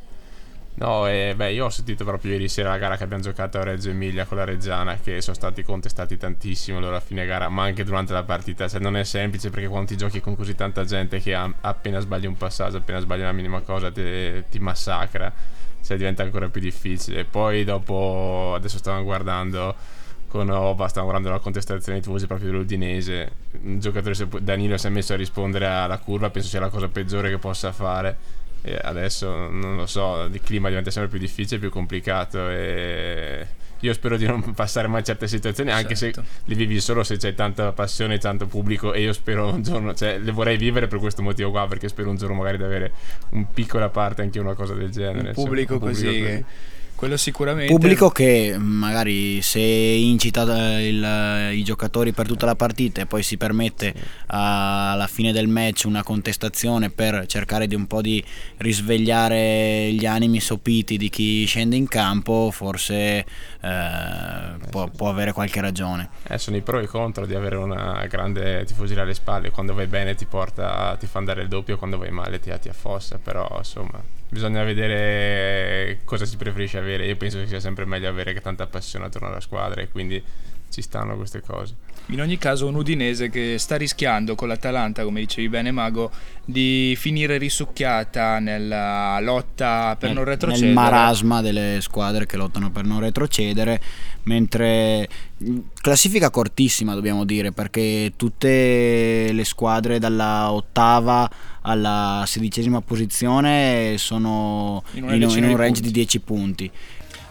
No, 0.76 1.06
eh, 1.06 1.34
beh, 1.36 1.52
io 1.52 1.66
ho 1.66 1.70
sentito 1.70 2.04
proprio 2.04 2.32
ieri 2.32 2.48
sera 2.48 2.70
la 2.70 2.78
gara 2.78 2.96
che 2.96 3.04
abbiamo 3.04 3.22
giocato 3.22 3.58
a 3.58 3.62
Reggio 3.62 3.90
Emilia 3.90 4.24
con 4.24 4.38
la 4.38 4.44
Reggiana, 4.44 4.96
che 4.96 5.20
sono 5.20 5.36
stati 5.36 5.62
contestati 5.62 6.16
tantissimo 6.16 6.80
loro 6.80 6.96
a 6.96 7.00
fine 7.00 7.24
gara, 7.26 7.48
ma 7.48 7.62
anche 7.62 7.84
durante 7.84 8.12
la 8.12 8.24
partita. 8.24 8.66
Cioè, 8.66 8.80
non 8.80 8.96
è 8.96 9.04
semplice 9.04 9.50
perché 9.50 9.68
quando 9.68 9.88
ti 9.88 9.96
giochi 9.96 10.20
con 10.20 10.34
così 10.34 10.56
tanta 10.56 10.84
gente 10.84 11.20
che 11.20 11.32
appena 11.34 12.00
sbagli 12.00 12.26
un 12.26 12.36
passaggio, 12.36 12.78
appena 12.78 12.98
sbagli 12.98 13.20
una 13.20 13.30
minima 13.30 13.60
cosa, 13.60 13.92
te- 13.92 14.46
ti 14.50 14.58
massacra, 14.58 15.32
cioè 15.80 15.96
diventa 15.96 16.24
ancora 16.24 16.48
più 16.48 16.60
difficile. 16.60 17.24
Poi 17.24 17.62
dopo, 17.62 18.54
adesso 18.56 18.78
stavamo 18.78 19.04
guardando 19.04 19.76
con 20.34 20.50
Ova, 20.50 20.88
stavamo 20.88 21.12
guardando 21.12 21.36
la 21.36 21.40
contestazione 21.40 21.98
dei 21.98 22.00
tifosi 22.02 22.26
proprio 22.26 22.50
dell'Udinese. 22.50 23.30
Un 23.62 23.78
giocatore, 23.78 24.26
pu- 24.26 24.40
Danilo 24.40 24.76
si 24.76 24.88
è 24.88 24.90
messo 24.90 25.12
a 25.12 25.16
rispondere 25.16 25.64
alla 25.66 25.98
curva, 25.98 26.28
penso 26.30 26.48
sia 26.48 26.58
la 26.58 26.70
cosa 26.70 26.88
peggiore 26.88 27.30
che 27.30 27.38
possa 27.38 27.70
fare. 27.70 28.16
E 28.62 28.76
adesso 28.82 29.28
non 29.48 29.76
lo 29.76 29.86
so, 29.86 30.24
il 30.24 30.40
clima 30.40 30.68
diventa 30.70 30.90
sempre 30.90 31.10
più 31.10 31.20
difficile, 31.20 31.60
più 31.60 31.70
complicato 31.70 32.48
e 32.48 33.46
io 33.78 33.92
spero 33.92 34.16
di 34.16 34.26
non 34.26 34.40
passare 34.56 34.88
mai 34.88 35.04
certe 35.04 35.28
situazioni, 35.28 35.70
anche 35.70 35.94
Certo. 35.94 36.22
se 36.22 36.28
le 36.46 36.54
vivi 36.56 36.80
solo 36.80 37.04
se 37.04 37.16
c'è 37.16 37.34
tanta 37.34 37.70
passione, 37.70 38.18
tanto 38.18 38.46
pubblico 38.46 38.92
e 38.92 39.02
io 39.02 39.12
spero 39.12 39.52
un 39.52 39.62
giorno, 39.62 39.94
cioè 39.94 40.18
le 40.18 40.32
vorrei 40.32 40.56
vivere 40.56 40.88
per 40.88 40.98
questo 40.98 41.22
motivo 41.22 41.50
qua, 41.52 41.68
perché 41.68 41.88
spero 41.88 42.10
un 42.10 42.16
giorno 42.16 42.34
magari 42.34 42.56
di 42.56 42.64
avere 42.64 42.92
un 43.30 43.52
piccola 43.52 43.88
parte 43.88 44.22
anche 44.22 44.40
una 44.40 44.54
cosa 44.54 44.74
del 44.74 44.90
genere. 44.90 45.28
Un 45.28 45.34
cioè, 45.34 45.44
pubblico, 45.44 45.74
un 45.74 45.78
così, 45.80 46.06
che- 46.10 46.44
quello 47.04 47.18
sicuramente. 47.18 47.70
Pubblico 47.70 48.08
che 48.08 48.56
magari 48.58 49.42
se 49.42 49.60
incita 49.60 50.44
eh, 50.78 50.88
il- 50.88 51.50
i 51.52 51.62
giocatori 51.62 52.12
per 52.12 52.26
tutta 52.26 52.46
la 52.46 52.54
partita 52.54 53.02
e 53.02 53.06
poi 53.06 53.22
si 53.22 53.36
permette 53.36 53.92
alla 54.26 55.06
fine 55.06 55.30
del 55.30 55.46
match 55.46 55.84
una 55.84 56.02
contestazione 56.02 56.88
per 56.88 57.26
cercare 57.26 57.66
di 57.66 57.74
un 57.74 57.86
po' 57.86 58.00
di 58.00 58.24
risvegliare 58.56 59.92
gli 59.92 60.06
animi 60.06 60.40
sopiti 60.40 60.96
di 60.96 61.10
chi 61.10 61.44
scende 61.44 61.76
in 61.76 61.88
campo, 61.88 62.50
forse 62.50 62.96
eh, 62.96 63.26
può, 64.70 64.88
può 64.88 65.10
avere 65.10 65.32
qualche 65.32 65.60
ragione. 65.60 66.08
Eh, 66.26 66.38
sono 66.38 66.56
i 66.56 66.62
pro 66.62 66.78
e 66.78 66.84
i 66.84 66.86
contro 66.86 67.26
di 67.26 67.34
avere 67.34 67.56
una 67.56 68.06
grande 68.08 68.64
tifoseria 68.64 69.02
alle 69.02 69.14
spalle. 69.14 69.50
Quando 69.50 69.74
vai 69.74 69.86
bene 69.88 70.14
ti 70.14 70.24
porta, 70.24 70.96
ti 70.98 71.06
fa 71.06 71.18
andare 71.18 71.42
il 71.42 71.48
doppio, 71.48 71.76
quando 71.76 71.98
vai 71.98 72.10
male 72.10 72.40
ti, 72.40 72.50
ti 72.62 72.68
affossa. 72.70 73.18
Però 73.22 73.46
insomma, 73.58 74.00
bisogna 74.34 74.64
vedere 74.64 76.00
cosa 76.04 76.24
si 76.24 76.36
preferisce 76.36 76.78
avere. 76.78 77.06
Io 77.06 77.16
penso 77.16 77.38
che 77.38 77.46
sia 77.46 77.60
sempre 77.60 77.84
meglio 77.84 78.08
avere 78.08 78.32
che 78.32 78.40
tanta 78.40 78.66
passione 78.66 79.06
attorno 79.06 79.28
alla 79.28 79.40
squadra 79.40 79.80
e 79.80 79.88
quindi 79.88 80.22
ci 80.68 80.82
stanno 80.82 81.16
queste 81.16 81.40
cose. 81.40 81.83
In 82.08 82.20
ogni 82.20 82.36
caso 82.36 82.66
un 82.66 82.74
Udinese 82.74 83.30
che 83.30 83.56
sta 83.58 83.76
rischiando 83.76 84.34
con 84.34 84.46
l'Atalanta, 84.48 85.04
come 85.04 85.20
dicevi 85.20 85.48
bene 85.48 85.70
Mago, 85.70 86.10
di 86.44 86.94
finire 86.98 87.38
risucchiata 87.38 88.38
nella 88.40 89.18
lotta 89.20 89.96
per 89.98 90.10
nel, 90.10 90.18
non 90.18 90.24
retrocedere. 90.26 90.66
nel 90.66 90.74
marasma 90.74 91.40
delle 91.40 91.78
squadre 91.80 92.26
che 92.26 92.36
lottano 92.36 92.70
per 92.70 92.84
non 92.84 93.00
retrocedere, 93.00 93.80
mentre 94.24 95.08
classifica 95.80 96.28
cortissima 96.28 96.92
dobbiamo 96.94 97.24
dire, 97.24 97.52
perché 97.52 98.12
tutte 98.16 99.30
le 99.32 99.44
squadre 99.44 99.98
dalla 99.98 100.52
ottava 100.52 101.28
alla 101.62 102.22
sedicesima 102.26 102.82
posizione 102.82 103.94
sono 103.96 104.82
In 104.92 105.04
in, 105.04 105.22
un- 105.22 105.56
range 105.56 105.80
punti. 105.80 105.80
di 105.80 105.90
10 105.90 106.20
punti. 106.20 106.70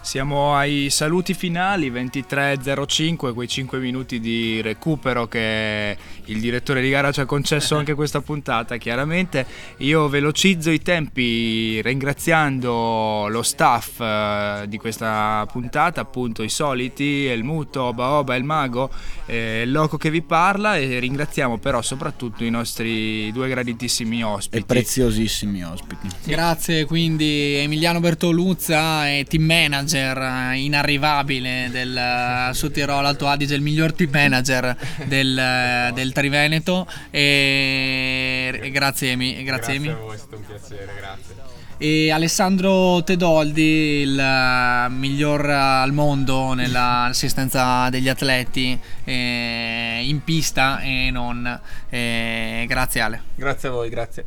Siamo 0.04 0.54
ai 0.54 0.90
saluti 0.90 1.34
finali, 1.34 1.90
23.05, 1.90 3.34
quei 3.34 3.48
5 3.48 3.80
minuti 3.80 4.20
di 4.20 4.62
recupero 4.62 5.30
che 5.30 5.96
il 6.26 6.42
direttore 6.42 6.82
di 6.82 6.90
gara 6.90 7.14
ci 7.14 7.22
ha 7.22 7.26
concesso 7.26 7.78
anche 7.80 7.94
questa 7.94 8.20
puntata, 8.20 8.76
chiaramente. 8.76 9.46
Io 9.78 10.10
velocizzo 10.10 10.72
i 10.72 10.82
tempi 10.82 11.82
ringraziando 11.82 13.28
lo 13.30 13.42
staff 13.44 14.02
eh, 14.02 14.66
di 14.68 14.78
questa 14.78 15.48
puntata, 15.50 16.02
appunto 16.02 16.44
i 16.44 16.50
soliti, 16.50 17.04
il 17.04 17.46
Muto, 17.46 17.84
Oba 17.84 18.10
Oba, 18.10 18.36
il 18.36 18.44
Mago, 18.44 18.92
eh, 19.26 19.62
il 19.62 19.72
Loco 19.72 19.96
che 19.96 20.12
vi 20.12 20.22
parla 20.22 20.76
e 20.76 21.00
ringraziamo 21.00 21.60
però 21.60 21.82
soprattutto 21.82 22.44
i 22.44 22.50
nostri 22.50 23.32
due 23.32 23.48
graditissimi 23.48 24.22
ospiti. 24.22 24.62
E 24.62 24.66
preziosissimi 24.66 25.64
ospiti. 25.64 26.10
Grazie 26.26 26.84
quindi 26.84 27.56
Emiliano 27.56 28.02
Bertoluzza 28.02 29.10
e 29.10 29.24
team 29.24 29.46
manager 29.46 29.92
eh, 29.98 30.58
inarrivabile 30.58 31.70
del 31.72 31.96
eh, 31.96 32.54
Sudtirolo 32.54 33.08
Alto 33.08 33.28
Adige, 33.28 33.56
il 33.56 33.62
miglior 33.62 33.94
team 33.94 34.10
manager 34.12 34.76
del, 35.06 35.92
del 35.94 36.12
Triveneto 36.12 36.88
e, 37.10 38.60
e 38.62 38.72
grazie 38.72 39.12
Emi, 39.12 39.44
grazie, 39.44 39.76
Emi. 39.76 39.88
a 39.90 39.96
voi, 39.96 40.16
è 40.16 40.18
stato 40.18 40.36
un 40.38 40.46
piacere, 40.46 40.92
grazie. 40.98 41.42
E 41.78 42.12
Alessandro 42.12 43.04
Tedoldi, 43.04 44.02
il 44.02 44.18
eh, 44.18 44.90
miglior 44.90 45.50
eh, 45.50 45.54
al 45.54 45.92
mondo 45.92 46.54
nell'assistenza 46.54 47.90
degli 47.90 48.08
atleti 48.08 48.80
eh, 49.04 50.02
in 50.06 50.24
pista 50.24 50.80
e 50.80 51.10
non. 51.12 51.60
Eh, 51.90 52.66
grazie 52.68 53.02
Ale. 53.02 53.22
Grazie 53.36 53.68
a 53.68 53.72
voi, 53.72 53.90
grazie. 53.90 54.26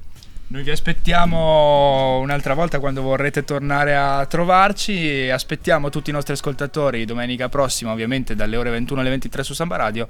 Noi 0.49 0.63
vi 0.63 0.71
aspettiamo 0.71 2.19
un'altra 2.19 2.55
volta 2.55 2.79
quando 2.79 3.03
vorrete 3.03 3.43
tornare 3.43 3.97
a 3.97 4.25
trovarci. 4.27 5.29
Aspettiamo 5.29 5.91
tutti 5.91 6.11
i 6.11 6.13
nostri 6.13 6.35
ascoltatori 6.35 7.05
domenica 7.05 7.49
prossima 7.49 7.91
ovviamente 7.91 8.37
dalle 8.37 8.57
ore 8.57 8.71
21 8.71 9.01
alle 9.01 9.11
23 9.11 9.43
su 9.43 9.55
Samba 9.55 9.75
Radio 9.75 10.07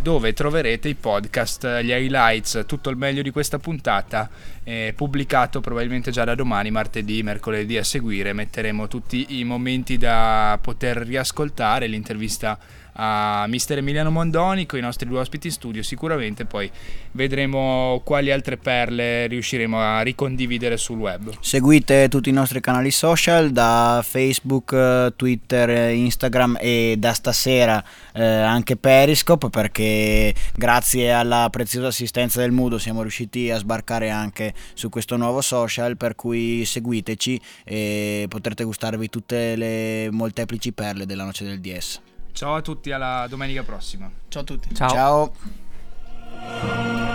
dove 0.00 0.32
troverete 0.32 0.88
i 0.88 0.94
podcast, 0.94 1.80
gli 1.82 1.90
highlights, 1.90 2.64
tutto 2.66 2.88
il 2.88 2.96
meglio 2.96 3.20
di 3.20 3.30
questa 3.30 3.58
puntata 3.58 4.30
eh, 4.64 4.94
pubblicato 4.96 5.60
probabilmente 5.60 6.10
già 6.10 6.24
da 6.24 6.34
domani, 6.34 6.70
martedì, 6.70 7.22
mercoledì 7.22 7.76
a 7.76 7.84
seguire. 7.84 8.32
Metteremo 8.32 8.88
tutti 8.88 9.38
i 9.38 9.44
momenti 9.44 9.98
da 9.98 10.58
poter 10.62 10.96
riascoltare, 10.96 11.86
l'intervista 11.88 12.58
a 12.96 13.46
mister 13.48 13.78
Emiliano 13.78 14.10
Mondoni 14.10 14.66
con 14.66 14.78
i 14.78 14.82
nostri 14.82 15.08
due 15.08 15.18
ospiti 15.20 15.48
in 15.48 15.52
studio 15.52 15.82
sicuramente 15.82 16.44
poi 16.44 16.70
vedremo 17.12 18.00
quali 18.04 18.30
altre 18.30 18.56
perle 18.56 19.26
riusciremo 19.26 19.78
a 19.78 20.00
ricondividere 20.02 20.76
sul 20.76 20.98
web 20.98 21.32
Seguite 21.40 22.08
tutti 22.08 22.28
i 22.28 22.32
nostri 22.32 22.60
canali 22.60 22.90
social 22.90 23.50
da 23.50 24.02
Facebook, 24.06 24.72
eh, 24.72 25.12
Twitter, 25.16 25.68
eh, 25.70 25.94
Instagram 25.94 26.58
e 26.60 26.96
da 26.98 27.12
stasera 27.12 27.82
eh, 28.12 28.24
anche 28.24 28.76
Periscope 28.76 29.50
perché 29.50 30.34
grazie 30.54 31.12
alla 31.12 31.48
preziosa 31.50 31.88
assistenza 31.88 32.40
del 32.40 32.52
Mudo 32.52 32.78
siamo 32.78 33.02
riusciti 33.02 33.50
a 33.50 33.58
sbarcare 33.58 34.10
anche 34.10 34.54
su 34.74 34.88
questo 34.88 35.16
nuovo 35.16 35.40
social 35.40 35.96
per 35.96 36.14
cui 36.14 36.64
seguiteci 36.64 37.40
e 37.64 38.26
potrete 38.28 38.64
gustarvi 38.64 39.08
tutte 39.08 39.56
le 39.56 40.08
molteplici 40.10 40.72
perle 40.72 41.06
della 41.06 41.24
noce 41.24 41.44
del 41.44 41.60
DS. 41.60 42.00
Ciao 42.36 42.54
a 42.54 42.60
tutti 42.60 42.92
alla 42.92 43.26
domenica 43.30 43.62
prossima 43.62 44.10
ciao 44.28 44.42
a 44.42 44.44
tutti 44.44 44.74
Ciao. 44.74 45.32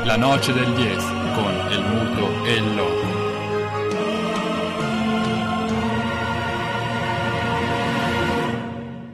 La 0.03 0.17
noce 0.17 0.51
del 0.51 0.73
10 0.73 0.95
con 1.35 1.53
el 1.69 1.83
muto 1.83 2.43
e 2.43 2.53
il 2.55 2.75
loco. 2.75 3.07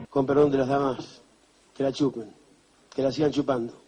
Con 0.08 0.26
perdón 0.26 0.50
de 0.50 0.56
las 0.56 0.68
damas, 0.68 1.20
que 1.74 1.82
la 1.82 1.92
chupen, 1.92 2.34
que 2.88 3.02
la 3.02 3.12
sigan 3.12 3.30
chupando. 3.30 3.87